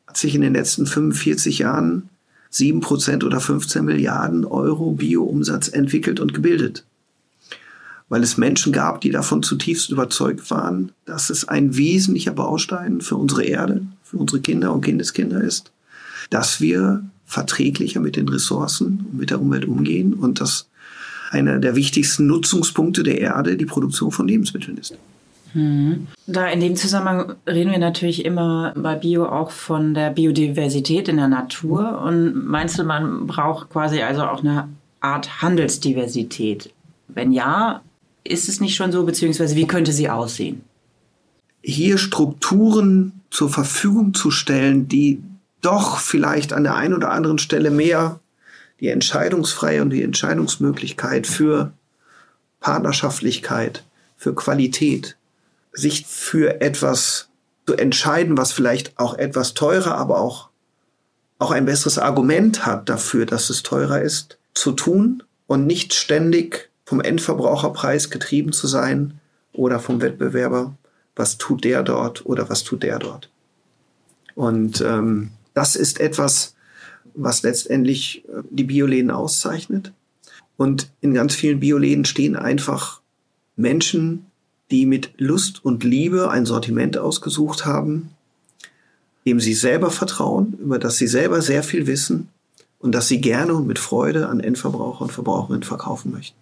[0.07, 2.09] hat sich in den letzten 45 Jahren
[2.53, 6.85] 7% oder 15 Milliarden Euro Bioumsatz entwickelt und gebildet
[8.11, 13.17] weil es Menschen gab, die davon zutiefst überzeugt waren, dass es ein wesentlicher Baustein für
[13.17, 15.71] unsere Erde, für unsere Kinder und Kindeskinder ist,
[16.29, 20.67] dass wir verträglicher mit den Ressourcen und mit der Umwelt umgehen und dass
[21.31, 24.95] einer der wichtigsten Nutzungspunkte der Erde die Produktion von Lebensmitteln ist.
[25.53, 26.07] Hm.
[26.27, 31.17] Da in dem Zusammenhang reden wir natürlich immer bei Bio auch von der Biodiversität in
[31.17, 32.03] der Natur.
[32.03, 34.69] Und meinst du, man braucht quasi also auch eine
[35.01, 36.73] Art Handelsdiversität?
[37.09, 37.81] Wenn ja,
[38.23, 40.63] ist es nicht schon so, beziehungsweise wie könnte sie aussehen?
[41.63, 45.21] Hier Strukturen zur Verfügung zu stellen, die
[45.61, 48.21] doch vielleicht an der einen oder anderen Stelle mehr
[48.81, 51.73] die Entscheidungsfreiheit und die Entscheidungsmöglichkeit für
[52.61, 53.85] Partnerschaftlichkeit,
[54.17, 55.17] für Qualität,
[55.73, 57.29] sich für etwas
[57.67, 60.49] zu entscheiden, was vielleicht auch etwas teurer, aber auch,
[61.39, 66.71] auch ein besseres Argument hat dafür, dass es teurer ist, zu tun und nicht ständig
[66.85, 69.21] vom Endverbraucherpreis getrieben zu sein
[69.53, 70.75] oder vom Wettbewerber,
[71.15, 73.31] was tut der dort oder was tut der dort.
[74.35, 76.55] Und ähm, das ist etwas,
[77.15, 79.93] was letztendlich äh, die Bioläden auszeichnet.
[80.57, 83.01] Und in ganz vielen Bioläden stehen einfach
[83.57, 84.27] Menschen,
[84.71, 88.11] die mit Lust und Liebe ein Sortiment ausgesucht haben,
[89.27, 92.29] dem sie selber vertrauen, über das sie selber sehr viel wissen
[92.79, 96.37] und das sie gerne und mit Freude an Endverbraucher und Verbraucherinnen verkaufen möchten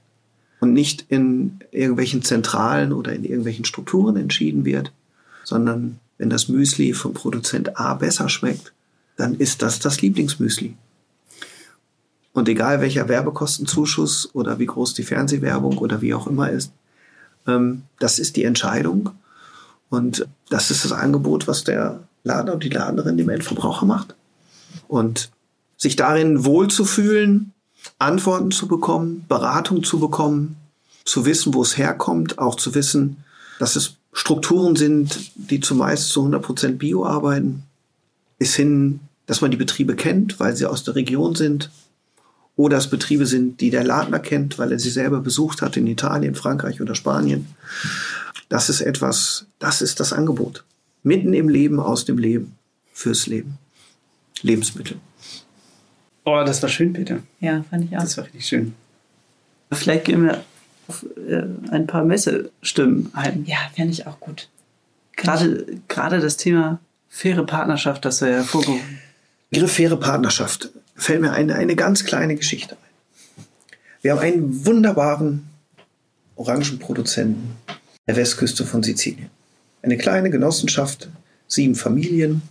[0.61, 4.93] und nicht in irgendwelchen Zentralen oder in irgendwelchen Strukturen entschieden wird,
[5.45, 8.73] sondern wenn das Müsli vom Produzent A besser schmeckt,
[9.19, 10.75] dann ist das das Lieblingsmüsli.
[12.33, 16.73] Und egal welcher Werbekostenzuschuss oder wie groß die Fernsehwerbung oder wie auch immer ist,
[17.47, 19.11] ähm, das ist die Entscheidung.
[19.91, 24.15] Und das ist das Angebot, was der Lader und die Laderin dem Endverbraucher macht.
[24.87, 25.31] Und
[25.77, 27.53] sich darin wohlzufühlen,
[27.99, 30.57] Antworten zu bekommen, Beratung zu bekommen,
[31.05, 33.25] zu wissen, wo es herkommt, auch zu wissen,
[33.59, 37.65] dass es Strukturen sind, die zumeist zu 100 Prozent Bio arbeiten,
[38.39, 41.71] bis hin, dass man die Betriebe kennt, weil sie aus der Region sind,
[42.57, 45.87] oder es Betriebe sind, die der Ladner kennt, weil er sie selber besucht hat in
[45.87, 47.47] Italien, Frankreich oder Spanien.
[48.49, 50.65] Das ist etwas, das ist das Angebot.
[51.03, 52.57] Mitten im Leben, aus dem Leben,
[52.93, 53.59] fürs Leben.
[54.41, 54.97] Lebensmittel.
[56.25, 57.19] Oh, das war schön, Peter.
[57.39, 58.01] Ja, fand ich auch.
[58.01, 58.75] Das war richtig schön.
[59.71, 60.43] Vielleicht gehen wir
[60.89, 63.45] auf äh, ein paar Messestimmen ein.
[63.45, 64.49] Ja, fände ich auch gut.
[65.17, 69.08] Gerade, gerade das Thema faire Partnerschaft, das wir hervorgehoben
[69.51, 73.45] Begriff Partnerschaft fällt mir eine, eine ganz kleine Geschichte ein.
[74.03, 75.49] Wir haben einen wunderbaren
[76.37, 77.57] Orangenproduzenten
[78.07, 79.31] der Westküste von Sizilien.
[79.83, 81.09] Eine kleine Genossenschaft,
[81.47, 82.43] sieben Familien.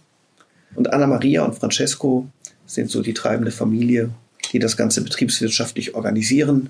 [0.76, 2.28] Und Anna Maria und Francesco
[2.66, 4.12] sind so die treibende Familie
[4.52, 6.70] die das Ganze betriebswirtschaftlich organisieren.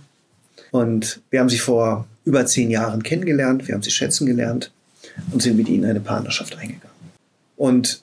[0.72, 4.72] Und wir haben sie vor über zehn Jahren kennengelernt, wir haben sie schätzen gelernt
[5.32, 6.96] und sind mit ihnen eine Partnerschaft eingegangen.
[7.56, 8.02] Und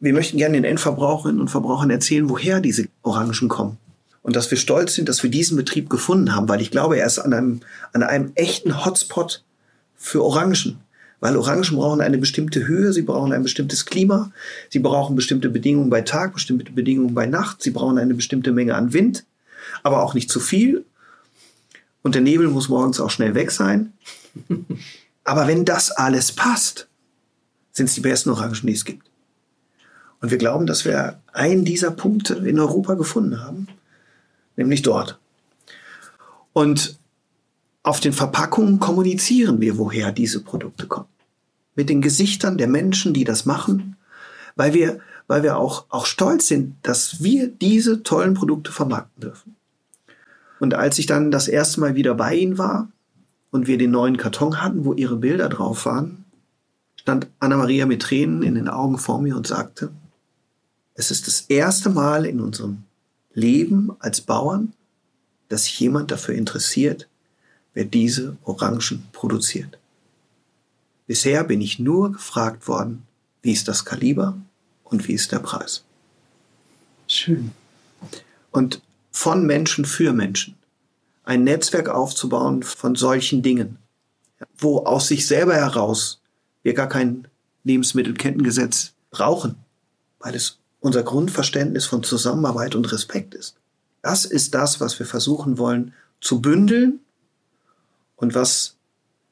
[0.00, 3.78] wir möchten gerne den Endverbraucherinnen und Verbrauchern erzählen, woher diese Orangen kommen.
[4.22, 7.06] Und dass wir stolz sind, dass wir diesen Betrieb gefunden haben, weil ich glaube, er
[7.06, 7.60] ist an einem,
[7.92, 9.42] an einem echten Hotspot
[9.96, 10.78] für Orangen.
[11.20, 14.30] Weil Orangen brauchen eine bestimmte Höhe, sie brauchen ein bestimmtes Klima,
[14.70, 18.76] sie brauchen bestimmte Bedingungen bei Tag, bestimmte Bedingungen bei Nacht, sie brauchen eine bestimmte Menge
[18.76, 19.24] an Wind,
[19.82, 20.84] aber auch nicht zu viel.
[22.02, 23.92] Und der Nebel muss morgens auch schnell weg sein.
[25.24, 26.86] aber wenn das alles passt,
[27.72, 29.07] sind es die besten Orangen, die es gibt.
[30.20, 33.68] Und wir glauben, dass wir einen dieser Punkte in Europa gefunden haben,
[34.56, 35.18] nämlich dort.
[36.52, 36.98] Und
[37.82, 41.08] auf den Verpackungen kommunizieren wir, woher diese Produkte kommen.
[41.74, 43.96] Mit den Gesichtern der Menschen, die das machen,
[44.56, 49.56] weil wir, weil wir auch, auch stolz sind, dass wir diese tollen Produkte vermarkten dürfen.
[50.58, 52.88] Und als ich dann das erste Mal wieder bei ihnen war
[53.52, 56.24] und wir den neuen Karton hatten, wo ihre Bilder drauf waren,
[56.96, 59.90] stand Anna-Maria mit Tränen in den Augen vor mir und sagte,
[60.98, 62.82] es ist das erste Mal in unserem
[63.32, 64.72] Leben als Bauern,
[65.48, 67.08] dass sich jemand dafür interessiert,
[67.72, 69.78] wer diese Orangen produziert.
[71.06, 73.04] Bisher bin ich nur gefragt worden,
[73.42, 74.36] wie ist das Kaliber
[74.82, 75.84] und wie ist der Preis.
[77.06, 77.52] Schön.
[78.50, 78.82] Und
[79.12, 80.56] von Menschen für Menschen
[81.22, 83.78] ein Netzwerk aufzubauen von solchen Dingen,
[84.58, 86.20] wo aus sich selber heraus
[86.64, 87.28] wir gar kein
[87.62, 89.54] Lebensmittelkettengesetz brauchen,
[90.18, 93.56] weil es unser Grundverständnis von Zusammenarbeit und Respekt ist.
[94.02, 97.00] Das ist das, was wir versuchen wollen zu bündeln
[98.16, 98.76] und was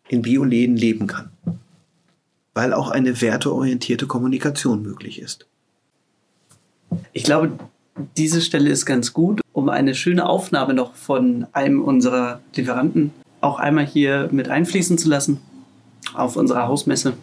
[0.09, 1.30] in Bioläden leben kann.
[2.54, 5.46] Weil auch eine werteorientierte Kommunikation möglich ist.
[7.12, 7.52] Ich glaube,
[8.16, 13.59] diese Stelle ist ganz gut, um eine schöne Aufnahme noch von einem unserer Lieferanten auch
[13.59, 15.40] einmal hier mit einfließen zu lassen.
[16.14, 17.14] Auf unserer Hausmesse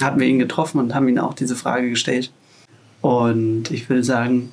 [0.00, 2.30] hatten wir ihn getroffen und haben ihn auch diese Frage gestellt.
[3.00, 4.52] Und ich würde sagen,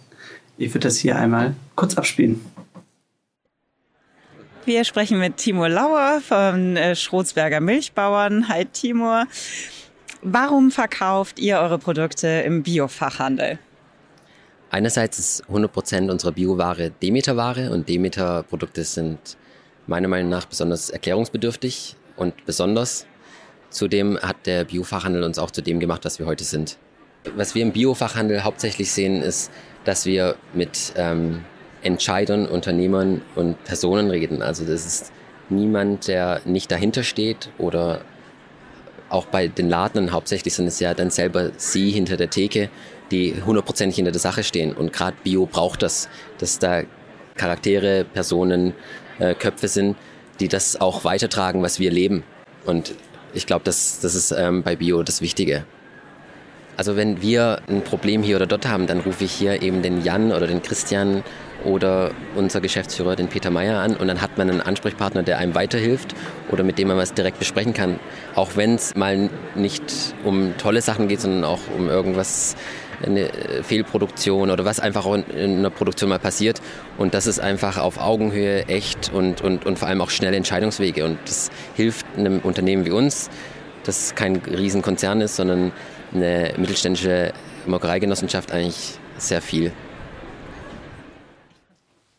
[0.57, 2.41] ich würde das hier einmal kurz abspielen.
[4.65, 8.49] Wir sprechen mit Timur Lauer von äh, Schrotsberger Milchbauern.
[8.49, 9.25] Hi Timur.
[10.21, 13.59] Warum verkauft ihr eure Produkte im Biofachhandel?
[14.69, 19.37] Einerseits ist 100% unserer Bioware Demeter-Ware und Demeter-Produkte sind
[19.85, 23.05] meiner Meinung nach besonders erklärungsbedürftig und besonders.
[23.69, 26.77] Zudem hat der Biofachhandel uns auch zu dem gemacht, was wir heute sind.
[27.35, 29.51] Was wir im Biofachhandel hauptsächlich sehen, ist,
[29.85, 31.43] dass wir mit ähm,
[31.81, 34.41] Entscheidern, Unternehmern und Personen reden.
[34.41, 35.11] Also das ist
[35.49, 38.01] niemand, der nicht dahinter steht oder
[39.09, 42.69] auch bei den Ladnern hauptsächlich sind es ja dann selber sie hinter der Theke,
[43.11, 44.73] die hundertprozentig hinter der Sache stehen.
[44.73, 46.09] Und gerade Bio braucht das,
[46.39, 46.83] dass da
[47.35, 48.73] Charaktere, Personen,
[49.19, 49.95] äh, Köpfe sind,
[50.39, 52.23] die das auch weitertragen, was wir leben.
[52.65, 52.95] Und
[53.33, 55.65] ich glaube, das, das ist ähm, bei Bio das Wichtige.
[56.77, 60.03] Also wenn wir ein Problem hier oder dort haben, dann rufe ich hier eben den
[60.03, 61.23] Jan oder den Christian
[61.65, 65.55] oder unser Geschäftsführer, den Peter Meyer, an und dann hat man einen Ansprechpartner, der einem
[65.55, 66.13] weiterhilft
[66.51, 67.99] oder mit dem man was direkt besprechen kann.
[68.35, 69.81] Auch wenn es mal nicht
[70.23, 72.55] um tolle Sachen geht, sondern auch um irgendwas,
[73.03, 73.29] eine
[73.63, 76.61] Fehlproduktion oder was einfach in einer Produktion mal passiert.
[76.97, 81.05] Und das ist einfach auf Augenhöhe echt und, und, und vor allem auch schnelle Entscheidungswege.
[81.05, 83.29] Und das hilft einem Unternehmen wie uns,
[83.83, 85.71] das kein Riesenkonzern ist, sondern
[86.17, 87.33] eine mittelständische
[87.65, 89.71] Molkereigenossenschaft eigentlich sehr viel.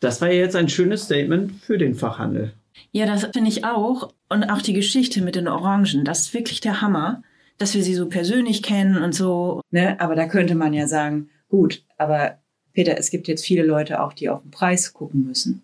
[0.01, 2.53] Das war jetzt ein schönes Statement für den Fachhandel.
[2.93, 4.13] Ja, das finde ich auch.
[4.29, 7.23] Und auch die Geschichte mit den Orangen, das ist wirklich der Hammer,
[7.59, 9.61] dass wir sie so persönlich kennen und so.
[9.71, 10.01] Ne?
[10.01, 12.39] Aber da könnte man ja sagen, gut, aber
[12.73, 15.63] Peter, es gibt jetzt viele Leute auch, die auf den Preis gucken müssen.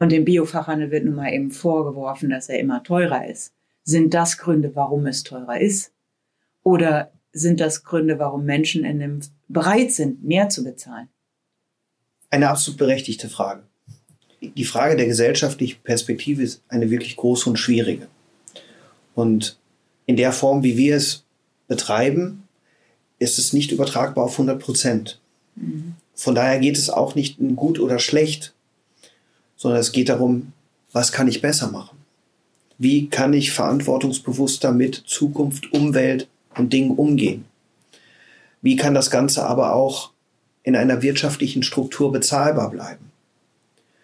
[0.00, 3.54] Und dem Biofachhandel wird nun mal eben vorgeworfen, dass er immer teurer ist.
[3.84, 5.92] Sind das Gründe, warum es teurer ist?
[6.64, 11.08] Oder sind das Gründe, warum Menschen in dem bereit sind, mehr zu bezahlen?
[12.30, 13.64] Eine absolut berechtigte Frage.
[14.40, 18.06] Die Frage der gesellschaftlichen Perspektive ist eine wirklich große und schwierige.
[19.14, 19.58] Und
[20.06, 21.24] in der Form, wie wir es
[21.66, 22.44] betreiben,
[23.18, 25.20] ist es nicht übertragbar auf 100 Prozent.
[25.56, 25.94] Mhm.
[26.14, 28.54] Von daher geht es auch nicht in gut oder schlecht,
[29.56, 30.52] sondern es geht darum,
[30.92, 31.98] was kann ich besser machen?
[32.78, 37.44] Wie kann ich verantwortungsbewusster mit Zukunft, Umwelt und Dingen umgehen?
[38.62, 40.10] Wie kann das Ganze aber auch
[40.62, 43.10] in einer wirtschaftlichen Struktur bezahlbar bleiben?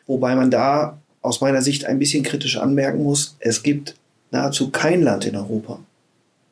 [0.06, 3.94] Wobei man da aus meiner Sicht ein bisschen kritisch anmerken muss, es gibt
[4.30, 5.80] nahezu kein Land in Europa,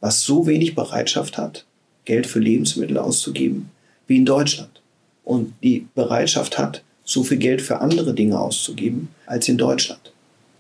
[0.01, 1.65] was so wenig Bereitschaft hat,
[2.05, 3.71] Geld für Lebensmittel auszugeben
[4.07, 4.81] wie in Deutschland.
[5.25, 10.13] Und die Bereitschaft hat, so viel Geld für andere Dinge auszugeben als in Deutschland.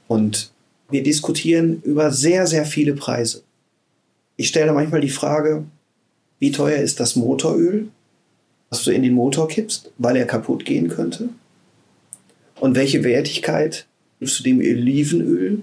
[0.07, 0.51] Und
[0.90, 3.42] wir diskutieren über sehr, sehr viele Preise.
[4.40, 5.64] Ich stelle manchmal die Frage,
[6.38, 7.88] wie teuer ist das Motoröl,
[8.70, 11.31] was du in den Motor kippst, weil er kaputt gehen könnte?
[12.61, 13.88] Und welche Wertigkeit
[14.20, 15.62] gibst du dem Olivenöl,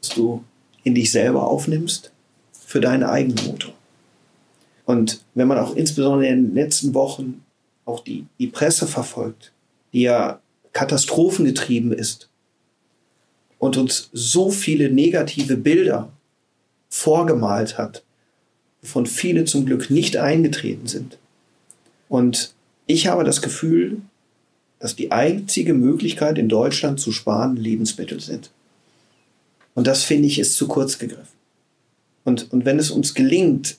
[0.00, 0.44] das du
[0.84, 2.12] in dich selber aufnimmst,
[2.52, 3.74] für deinen eigenen Motor?
[4.84, 7.42] Und wenn man auch insbesondere in den letzten Wochen
[7.84, 9.50] auch die, die Presse verfolgt,
[9.92, 10.40] die ja
[10.72, 12.28] katastrophengetrieben ist
[13.58, 16.12] und uns so viele negative Bilder
[16.94, 18.04] vorgemalt hat,
[18.80, 21.18] wovon viele zum Glück nicht eingetreten sind.
[22.08, 22.54] Und
[22.86, 24.00] ich habe das Gefühl,
[24.78, 28.52] dass die einzige Möglichkeit in Deutschland zu sparen Lebensmittel sind.
[29.74, 31.36] Und das finde ich ist zu kurz gegriffen.
[32.22, 33.78] Und, und wenn es uns gelingt,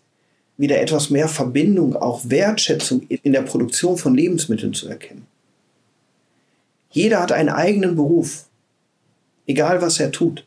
[0.57, 5.25] wieder etwas mehr Verbindung, auch Wertschätzung in der Produktion von Lebensmitteln zu erkennen.
[6.91, 8.45] Jeder hat einen eigenen Beruf,
[9.47, 10.45] egal was er tut,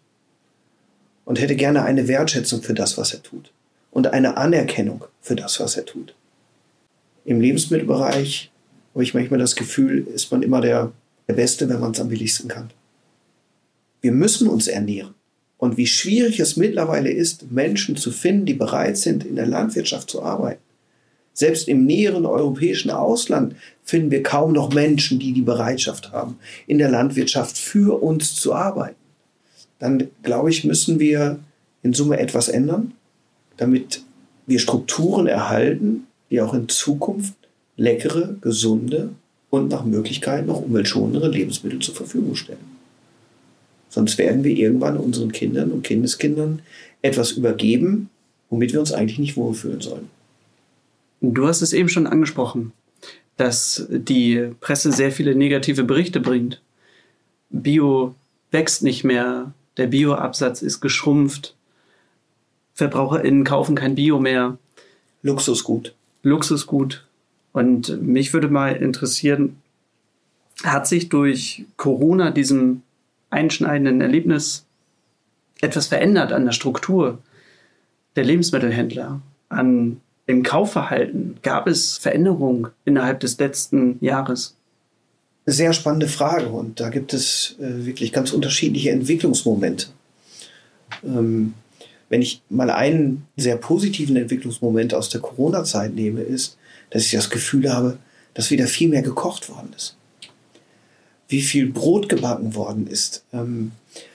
[1.29, 3.53] und hätte gerne eine Wertschätzung für das, was er tut
[3.91, 6.15] und eine Anerkennung für das, was er tut.
[7.27, 8.51] Im Lebensmittelbereich
[8.95, 10.91] habe ich manchmal das Gefühl, ist man immer der,
[11.29, 12.71] der Beste, wenn man es am billigsten kann.
[14.01, 15.13] Wir müssen uns ernähren
[15.59, 20.09] und wie schwierig es mittlerweile ist, Menschen zu finden, die bereit sind, in der Landwirtschaft
[20.09, 20.63] zu arbeiten.
[21.35, 26.79] Selbst im näheren europäischen Ausland finden wir kaum noch Menschen, die die Bereitschaft haben, in
[26.79, 28.97] der Landwirtschaft für uns zu arbeiten.
[29.79, 31.39] Dann, glaube ich, müssen wir
[31.83, 32.93] in Summe etwas ändern,
[33.57, 34.03] damit
[34.47, 37.35] wir Strukturen erhalten, die auch in Zukunft
[37.77, 39.11] leckere, gesunde
[39.51, 42.79] und nach Möglichkeit noch umweltschonendere Lebensmittel zur Verfügung stellen.
[43.89, 46.61] Sonst werden wir irgendwann unseren Kindern und Kindeskindern
[47.01, 48.11] etwas übergeben,
[48.51, 50.09] womit wir uns eigentlich nicht wohlfühlen sollen.
[51.21, 52.73] Du hast es eben schon angesprochen,
[53.37, 56.61] dass die Presse sehr viele negative Berichte bringt.
[57.51, 58.15] Bio
[58.51, 61.55] wächst nicht mehr, der Bioabsatz ist geschrumpft,
[62.75, 64.59] VerbraucherInnen kaufen kein Bio mehr.
[65.23, 65.95] Luxusgut.
[66.23, 67.05] Luxusgut.
[67.53, 69.57] Und mich würde mal interessieren,
[70.63, 72.83] hat sich durch Corona, diesem
[73.31, 74.65] einschneidenden Erlebnis
[75.61, 77.19] etwas verändert an der Struktur
[78.17, 81.39] der Lebensmittelhändler, an dem Kaufverhalten?
[81.43, 84.58] Gab es Veränderungen innerhalb des letzten Jahres?
[85.51, 86.49] Sehr spannende Frage.
[86.49, 89.87] Und da gibt es äh, wirklich ganz unterschiedliche Entwicklungsmomente.
[91.03, 91.55] Ähm,
[92.11, 96.59] wenn ich mal einen sehr positiven Entwicklungsmoment aus der Corona-Zeit nehme, ist,
[96.91, 97.97] dass ich das Gefühl habe,
[98.35, 99.97] dass wieder viel mehr gekocht worden ist.
[101.29, 103.73] Wie viel Brot gebacken worden ist, ähm,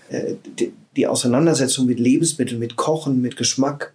[0.10, 3.94] äh, die, die Auseinandersetzung mit Lebensmitteln, mit Kochen, mit Geschmack,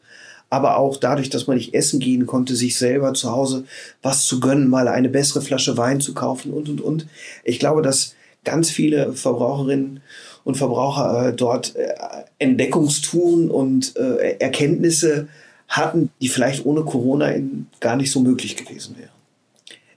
[0.50, 3.64] aber auch dadurch, dass man nicht essen gehen konnte, sich selber zu Hause
[4.02, 7.06] was zu gönnen, mal eine bessere Flasche Wein zu kaufen und, und, und.
[7.44, 10.00] Ich glaube, dass ganz viele Verbraucherinnen
[10.44, 11.92] und Verbraucher äh, dort äh,
[12.38, 15.28] Entdeckungstouren und äh, Erkenntnisse
[15.68, 19.10] hatten, die vielleicht ohne Corona in, gar nicht so möglich gewesen wären.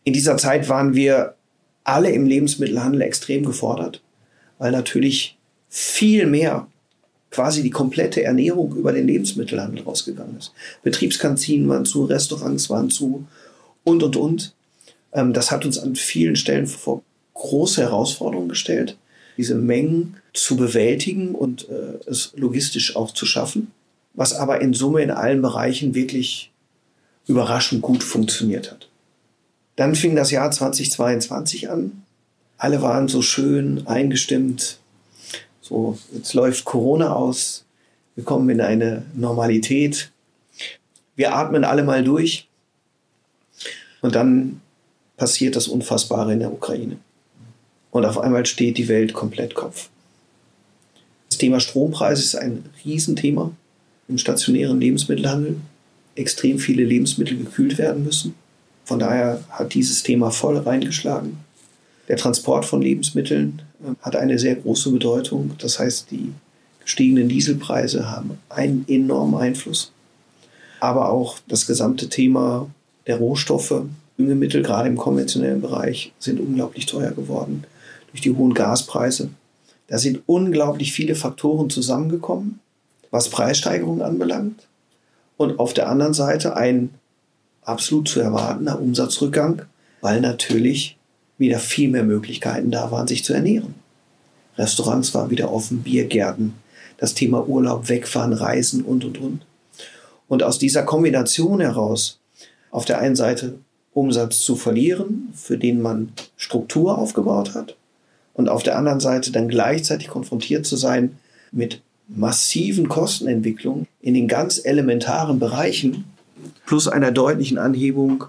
[0.04, 1.36] In dieser Zeit waren wir
[1.84, 4.02] alle im Lebensmittelhandel extrem gefordert,
[4.58, 5.38] weil natürlich
[5.70, 6.68] viel mehr
[7.32, 10.52] quasi die komplette Ernährung über den Lebensmittelhandel rausgegangen ist.
[10.84, 13.26] Betriebskantinen waren zu, Restaurants waren zu
[13.84, 14.54] und, und, und.
[15.14, 17.02] Ähm, das hat uns an vielen Stellen vor
[17.34, 18.98] große Herausforderungen gestellt,
[19.38, 23.72] diese Mengen zu bewältigen und äh, es logistisch auch zu schaffen,
[24.14, 26.52] was aber in Summe in allen Bereichen wirklich
[27.28, 28.90] überraschend gut funktioniert hat.
[29.78, 32.04] Dann fing das Jahr 2022 an.
[32.58, 34.81] Alle waren so schön eingestimmt.
[35.72, 37.64] So, jetzt läuft Corona aus.
[38.16, 40.12] Wir kommen in eine Normalität.
[41.16, 42.50] Wir atmen alle mal durch.
[44.02, 44.60] Und dann
[45.16, 46.98] passiert das Unfassbare in der Ukraine.
[47.90, 49.88] Und auf einmal steht die Welt komplett Kopf.
[51.30, 53.52] Das Thema Strompreis ist ein Riesenthema
[54.10, 55.56] im stationären Lebensmittelhandel.
[56.16, 58.36] Extrem viele Lebensmittel gekühlt werden müssen.
[58.84, 61.38] Von daher hat dieses Thema voll reingeschlagen.
[62.10, 63.62] Der Transport von Lebensmitteln
[64.02, 65.52] hat eine sehr große Bedeutung.
[65.60, 66.34] Das heißt, die
[66.84, 69.92] gestiegenen Dieselpreise haben einen enormen Einfluss.
[70.80, 72.70] Aber auch das gesamte Thema
[73.08, 73.84] der Rohstoffe,
[74.18, 77.64] Düngemittel, gerade im konventionellen Bereich, sind unglaublich teuer geworden
[78.12, 79.30] durch die hohen Gaspreise.
[79.88, 82.60] Da sind unglaublich viele Faktoren zusammengekommen,
[83.10, 84.68] was Preissteigerungen anbelangt.
[85.38, 86.92] Und auf der anderen Seite ein
[87.64, 89.64] absolut zu erwartender Umsatzrückgang,
[90.02, 90.98] weil natürlich
[91.42, 93.76] wieder viel mehr Möglichkeiten da waren, sich zu ernähren.
[94.58, 96.54] Restaurants waren wieder offen, Biergärten,
[96.98, 99.42] das Thema Urlaub, Wegfahren, Reisen und, und, und.
[100.30, 102.20] Und aus dieser Kombination heraus,
[102.70, 103.56] auf der einen Seite
[103.94, 107.76] Umsatz zu verlieren, für den man Struktur aufgebaut hat,
[108.34, 111.18] und auf der anderen Seite dann gleichzeitig konfrontiert zu sein
[111.52, 116.06] mit massiven Kostenentwicklungen in den ganz elementaren Bereichen
[116.66, 118.26] plus einer deutlichen Anhebung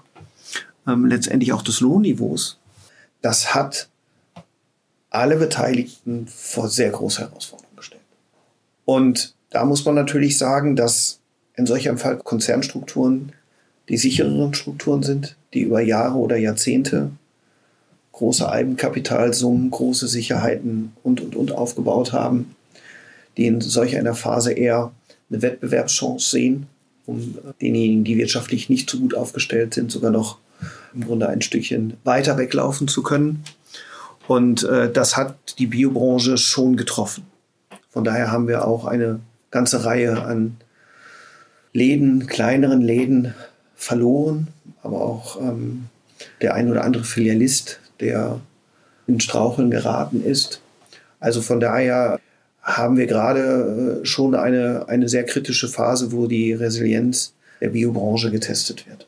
[0.87, 2.57] ähm, letztendlich auch des Lohnniveaus,
[3.23, 3.89] das hat
[5.09, 8.01] alle Beteiligten vor sehr große Herausforderungen gestellt.
[8.85, 11.19] Und da muss man natürlich sagen, dass
[11.55, 13.31] in solchem Fall Konzernstrukturen
[13.89, 17.11] die sichereren Strukturen sind, die über Jahre oder Jahrzehnte
[18.11, 22.55] große Eigenkapitalsummen, große Sicherheiten und, und, und aufgebaut haben,
[23.37, 24.91] die in solch einer Phase eher
[25.29, 26.67] eine Wettbewerbschance sehen,
[27.05, 30.37] um denjenigen, die wirtschaftlich nicht so gut aufgestellt sind, sogar noch
[30.93, 33.43] im Grunde ein Stückchen weiter weglaufen zu können.
[34.27, 37.25] Und äh, das hat die Biobranche schon getroffen.
[37.89, 39.19] Von daher haben wir auch eine
[39.51, 40.57] ganze Reihe an
[41.73, 43.33] Läden, kleineren Läden
[43.75, 44.47] verloren,
[44.81, 45.85] aber auch ähm,
[46.41, 48.39] der ein oder andere Filialist, der
[49.07, 50.61] in Straucheln geraten ist.
[51.19, 52.19] Also von daher
[52.61, 58.31] haben wir gerade äh, schon eine, eine sehr kritische Phase, wo die Resilienz der Biobranche
[58.31, 59.07] getestet wird.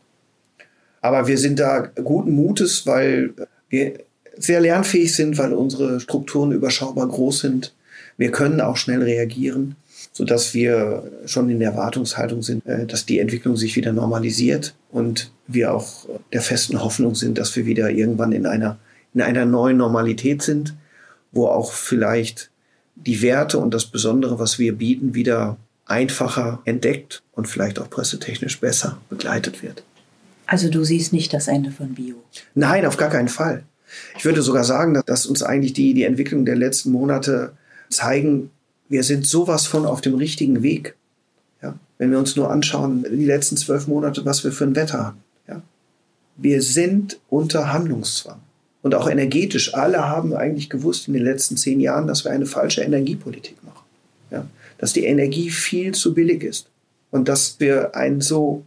[1.06, 3.36] Aber wir sind da guten Mutes, weil
[3.70, 4.00] wir
[4.38, 7.76] sehr lernfähig sind, weil unsere Strukturen überschaubar groß sind.
[8.18, 9.76] Wir können auch schnell reagieren,
[10.14, 15.30] sodass wir schon in der Erwartungshaltung sind, äh, dass die Entwicklung sich wieder normalisiert und
[15.46, 18.80] wir auch der festen Hoffnung sind, dass wir wieder irgendwann in einer,
[19.14, 20.74] in einer neuen Normalität sind,
[21.32, 22.50] wo auch vielleicht
[22.96, 28.60] die Werte und das Besondere, was wir bieten, wieder einfacher entdeckt und vielleicht auch pressetechnisch
[28.60, 29.84] besser begleitet wird.
[30.48, 32.16] Also du siehst nicht das Ende von Bio?
[32.54, 33.64] Nein, auf gar keinen Fall.
[34.18, 37.54] Ich würde sogar sagen, dass uns eigentlich die, die Entwicklung der letzten Monate
[37.90, 38.52] zeigen,
[38.90, 40.96] wir sind sowas von auf dem richtigen Weg.
[41.62, 41.76] Ja?
[41.98, 45.24] Wenn wir uns nur anschauen, die letzten zwölf Monate, was wir für ein Wetter haben.
[45.48, 45.62] Ja?
[46.38, 48.40] Wir sind unter Handlungszwang.
[48.82, 49.74] Und auch energetisch.
[49.74, 53.86] Alle haben eigentlich gewusst in den letzten zehn Jahren, dass wir eine falsche Energiepolitik machen.
[54.30, 54.46] Ja?
[54.78, 56.68] Dass die Energie viel zu billig ist.
[57.10, 58.64] Und dass wir einen so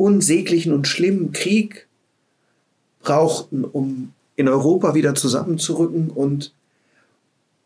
[0.00, 1.86] unsäglichen und schlimmen Krieg
[3.02, 6.54] brauchten, um in Europa wieder zusammenzurücken und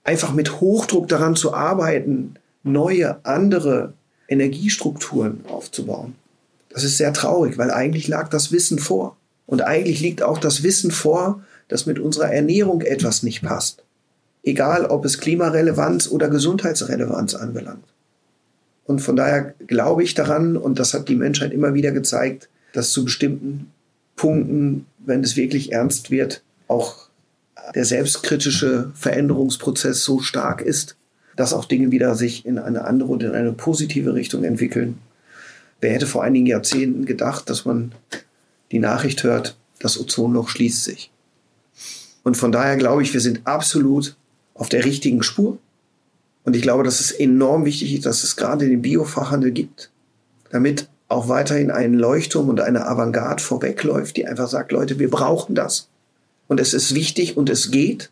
[0.02, 3.92] einfach mit Hochdruck daran zu arbeiten, neue, andere
[4.26, 6.16] Energiestrukturen aufzubauen.
[6.70, 9.16] Das ist sehr traurig, weil eigentlich lag das Wissen vor.
[9.46, 13.84] Und eigentlich liegt auch das Wissen vor, dass mit unserer Ernährung etwas nicht passt.
[14.42, 17.93] Egal, ob es Klimarelevanz oder Gesundheitsrelevanz anbelangt.
[18.84, 22.92] Und von daher glaube ich daran, und das hat die Menschheit immer wieder gezeigt, dass
[22.92, 23.70] zu bestimmten
[24.16, 27.08] Punkten, wenn es wirklich ernst wird, auch
[27.74, 30.96] der selbstkritische Veränderungsprozess so stark ist,
[31.36, 34.98] dass auch Dinge wieder sich in eine andere und in eine positive Richtung entwickeln.
[35.80, 37.92] Wer hätte vor einigen Jahrzehnten gedacht, dass man
[38.70, 41.10] die Nachricht hört, das Ozonloch schließt sich.
[42.22, 44.16] Und von daher glaube ich, wir sind absolut
[44.54, 45.58] auf der richtigen Spur.
[46.44, 49.90] Und ich glaube, dass es enorm wichtig ist, dass es gerade den Biofachhandel gibt,
[50.50, 55.54] damit auch weiterhin ein Leuchtturm und eine Avantgarde vorwegläuft, die einfach sagt, Leute, wir brauchen
[55.54, 55.88] das.
[56.46, 58.10] Und es ist wichtig und es geht.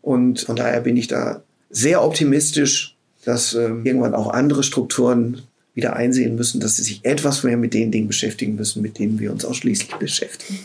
[0.00, 5.42] Und von daher bin ich da sehr optimistisch, dass äh, irgendwann auch andere Strukturen
[5.74, 9.18] wieder einsehen müssen, dass sie sich etwas mehr mit den Dingen beschäftigen müssen, mit denen
[9.18, 10.60] wir uns ausschließlich beschäftigen.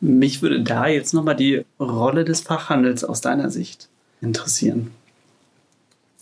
[0.00, 3.88] Mich würde da jetzt nochmal die Rolle des Fachhandels aus deiner Sicht
[4.20, 4.90] interessieren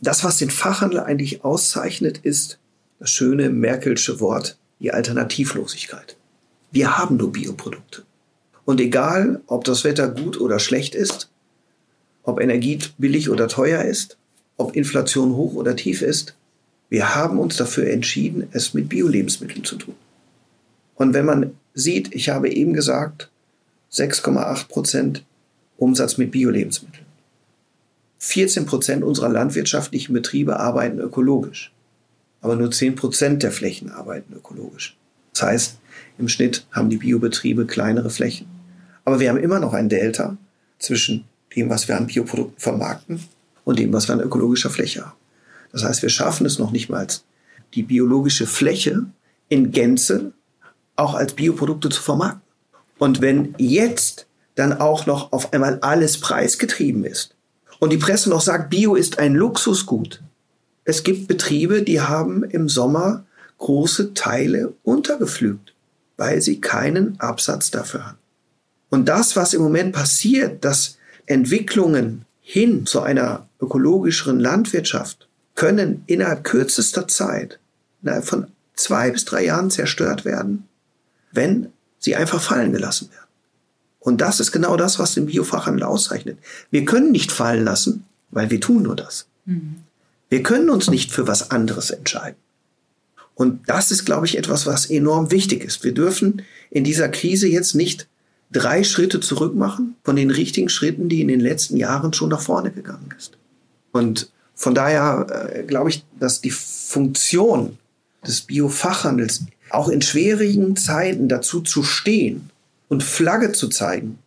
[0.00, 2.58] das, was den Fachhandel eigentlich auszeichnet, ist
[2.98, 6.16] das schöne Merkelsche Wort, die Alternativlosigkeit.
[6.70, 8.02] Wir haben nur Bioprodukte.
[8.64, 11.30] Und egal, ob das Wetter gut oder schlecht ist,
[12.22, 14.16] ob Energie billig oder teuer ist,
[14.56, 16.34] ob Inflation hoch oder tief ist,
[16.88, 19.94] wir haben uns dafür entschieden, es mit Bio-Lebensmitteln zu tun.
[20.94, 23.30] Und wenn man sieht, ich habe eben gesagt,
[23.92, 25.24] 6,8 Prozent
[25.76, 27.03] Umsatz mit Bio-Lebensmitteln.
[28.24, 31.72] 14 Prozent unserer landwirtschaftlichen Betriebe arbeiten ökologisch.
[32.40, 34.96] Aber nur 10 Prozent der Flächen arbeiten ökologisch.
[35.34, 35.78] Das heißt,
[36.16, 38.46] im Schnitt haben die Biobetriebe kleinere Flächen.
[39.04, 40.38] Aber wir haben immer noch ein Delta
[40.78, 43.20] zwischen dem, was wir an Bioprodukten vermarkten
[43.64, 45.18] und dem, was wir an ökologischer Fläche haben.
[45.72, 47.06] Das heißt, wir schaffen es noch nicht mal,
[47.74, 49.04] die biologische Fläche
[49.50, 50.32] in Gänze
[50.96, 52.40] auch als Bioprodukte zu vermarkten.
[52.96, 57.33] Und wenn jetzt dann auch noch auf einmal alles preisgetrieben ist,
[57.84, 60.22] und die Presse noch sagt, Bio ist ein Luxusgut.
[60.86, 63.26] Es gibt Betriebe, die haben im Sommer
[63.58, 65.74] große Teile untergepflügt,
[66.16, 68.18] weil sie keinen Absatz dafür haben.
[68.88, 76.42] Und das, was im Moment passiert, dass Entwicklungen hin zu einer ökologischeren Landwirtschaft können innerhalb
[76.42, 77.60] kürzester Zeit,
[78.00, 80.66] innerhalb von zwei bis drei Jahren zerstört werden,
[81.32, 83.23] wenn sie einfach fallen gelassen werden.
[84.04, 86.38] Und das ist genau das, was den Biofachhandel auszeichnet.
[86.70, 89.26] Wir können nicht fallen lassen, weil wir tun nur das.
[89.46, 89.76] Mhm.
[90.28, 92.36] Wir können uns nicht für was anderes entscheiden.
[93.34, 95.84] Und das ist, glaube ich, etwas, was enorm wichtig ist.
[95.84, 98.06] Wir dürfen in dieser Krise jetzt nicht
[98.52, 102.42] drei Schritte zurück machen von den richtigen Schritten, die in den letzten Jahren schon nach
[102.42, 103.38] vorne gegangen ist.
[103.90, 107.78] Und von daher äh, glaube ich, dass die Funktion
[108.26, 112.50] des Biofachhandels auch in schwierigen Zeiten dazu zu stehen
[112.88, 114.18] und Flagge zu zeigen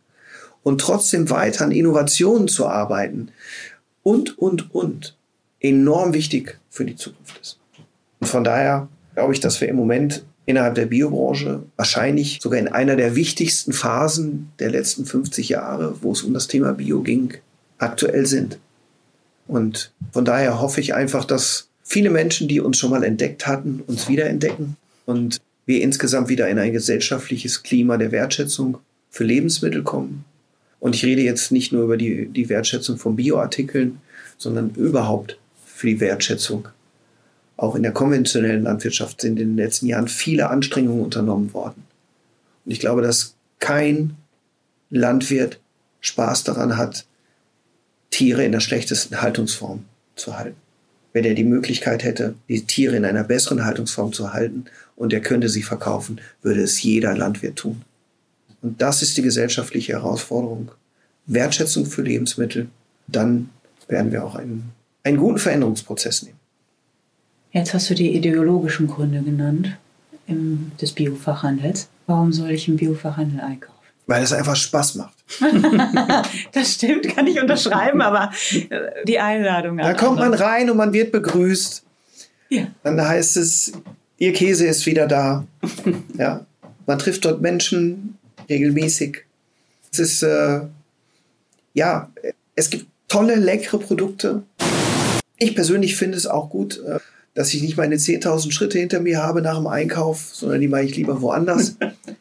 [0.64, 3.30] und trotzdem weiter an Innovationen zu arbeiten
[4.04, 5.16] und, und, und
[5.60, 7.60] enorm wichtig für die Zukunft ist.
[8.20, 12.68] Und von daher glaube ich, dass wir im Moment innerhalb der Biobranche wahrscheinlich sogar in
[12.68, 17.34] einer der wichtigsten Phasen der letzten 50 Jahre, wo es um das Thema Bio ging,
[17.78, 18.60] aktuell sind.
[19.48, 23.82] Und von daher hoffe ich einfach, dass viele Menschen, die uns schon mal entdeckt hatten,
[23.88, 28.80] uns wiederentdecken und wir insgesamt wieder in ein gesellschaftliches Klima der Wertschätzung
[29.12, 30.26] für Lebensmittel kommen.
[30.80, 34.00] Und ich rede jetzt nicht nur über die, die Wertschätzung von Bioartikeln,
[34.38, 36.70] sondern überhaupt für die Wertschätzung.
[37.58, 41.84] Auch in der konventionellen Landwirtschaft sind in den letzten Jahren viele Anstrengungen unternommen worden.
[42.66, 44.16] Und ich glaube, dass kein
[44.90, 45.60] Landwirt
[46.00, 47.06] Spaß daran hat,
[48.10, 49.84] Tiere in der schlechtesten Haltungsform
[50.16, 50.56] zu halten.
[51.12, 54.66] Wenn er die Möglichkeit hätte, die Tiere in einer besseren Haltungsform zu halten
[54.98, 57.84] und er könnte sie verkaufen, würde es jeder Landwirt tun.
[58.62, 60.72] Und das ist die gesellschaftliche Herausforderung.
[61.28, 62.68] Wertschätzung für Lebensmittel,
[63.08, 63.50] dann
[63.88, 64.72] werden wir auch einen,
[65.04, 66.40] einen guten Veränderungsprozess nehmen.
[67.52, 69.78] Jetzt hast du die ideologischen Gründe genannt
[70.26, 71.90] im, des Biofachhandels.
[72.08, 73.76] Warum soll ich im Biofachhandel einkaufen?
[74.06, 75.16] Weil es einfach Spaß macht.
[76.54, 79.78] das stimmt, kann ich unterschreiben, aber äh, die Einladung.
[79.78, 81.84] Da kommt man rein und man wird begrüßt.
[82.50, 82.68] Ja.
[82.84, 83.74] Dann heißt es,
[84.18, 85.46] ihr Käse ist wieder da.
[86.18, 86.46] ja.
[86.86, 88.18] Man trifft dort Menschen
[88.50, 89.26] regelmäßig.
[89.92, 90.62] Es ist, äh,
[91.74, 92.12] ja,
[92.56, 94.44] es gibt tolle, leckere Produkte.
[95.38, 97.00] Ich persönlich finde es auch gut, äh,
[97.34, 100.84] dass ich nicht meine 10.000 Schritte hinter mir habe nach dem Einkauf, sondern die mache
[100.84, 101.76] ich lieber woanders.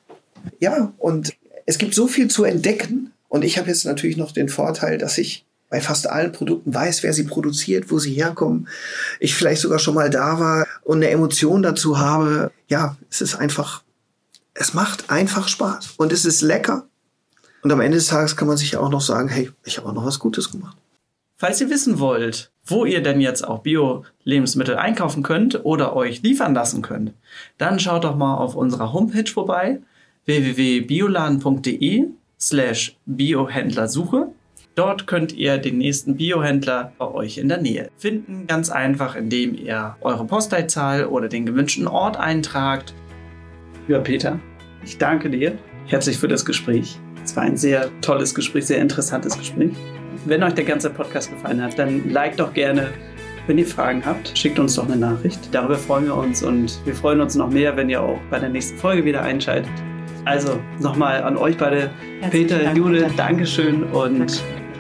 [0.61, 1.35] ja, und
[1.65, 3.13] es gibt so viel zu entdecken.
[3.29, 5.45] Und ich habe jetzt natürlich noch den Vorteil, dass ich
[5.77, 8.67] bei fast allen Produkten weiß, wer sie produziert, wo sie herkommen.
[9.21, 12.51] Ich vielleicht sogar schon mal da war und eine Emotion dazu habe.
[12.67, 13.83] Ja, es ist einfach,
[14.55, 16.87] es macht einfach Spaß und es ist lecker.
[17.63, 19.93] Und am Ende des Tages kann man sich auch noch sagen, hey, ich habe auch
[19.93, 20.79] noch was Gutes gemacht.
[21.37, 26.55] Falls ihr wissen wollt, wo ihr denn jetzt auch Bio-Lebensmittel einkaufen könnt oder euch liefern
[26.55, 27.13] lassen könnt,
[27.59, 29.81] dann schaut doch mal auf unserer Homepage vorbei
[30.25, 32.07] www.bioladen.de
[32.41, 34.29] slash Biohändlersuche.
[34.77, 38.47] Dort könnt ihr den nächsten Biohändler bei euch in der Nähe finden.
[38.47, 42.93] Ganz einfach, indem ihr eure Postleitzahl oder den gewünschten Ort eintragt.
[43.89, 44.39] Lieber Peter,
[44.85, 45.57] ich danke dir
[45.87, 46.99] herzlich für das Gespräch.
[47.25, 49.71] Es war ein sehr tolles Gespräch, sehr interessantes Gespräch.
[50.27, 52.91] Wenn euch der ganze Podcast gefallen hat, dann liked doch gerne.
[53.47, 55.41] Wenn ihr Fragen habt, schickt uns doch eine Nachricht.
[55.53, 58.51] Darüber freuen wir uns und wir freuen uns noch mehr, wenn ihr auch bei der
[58.51, 59.71] nächsten Folge wieder einschaltet.
[60.27, 63.17] Also nochmal an euch beide, Herzlichen Peter, Dank, Jule, Danke.
[63.17, 64.56] Dankeschön und Danke.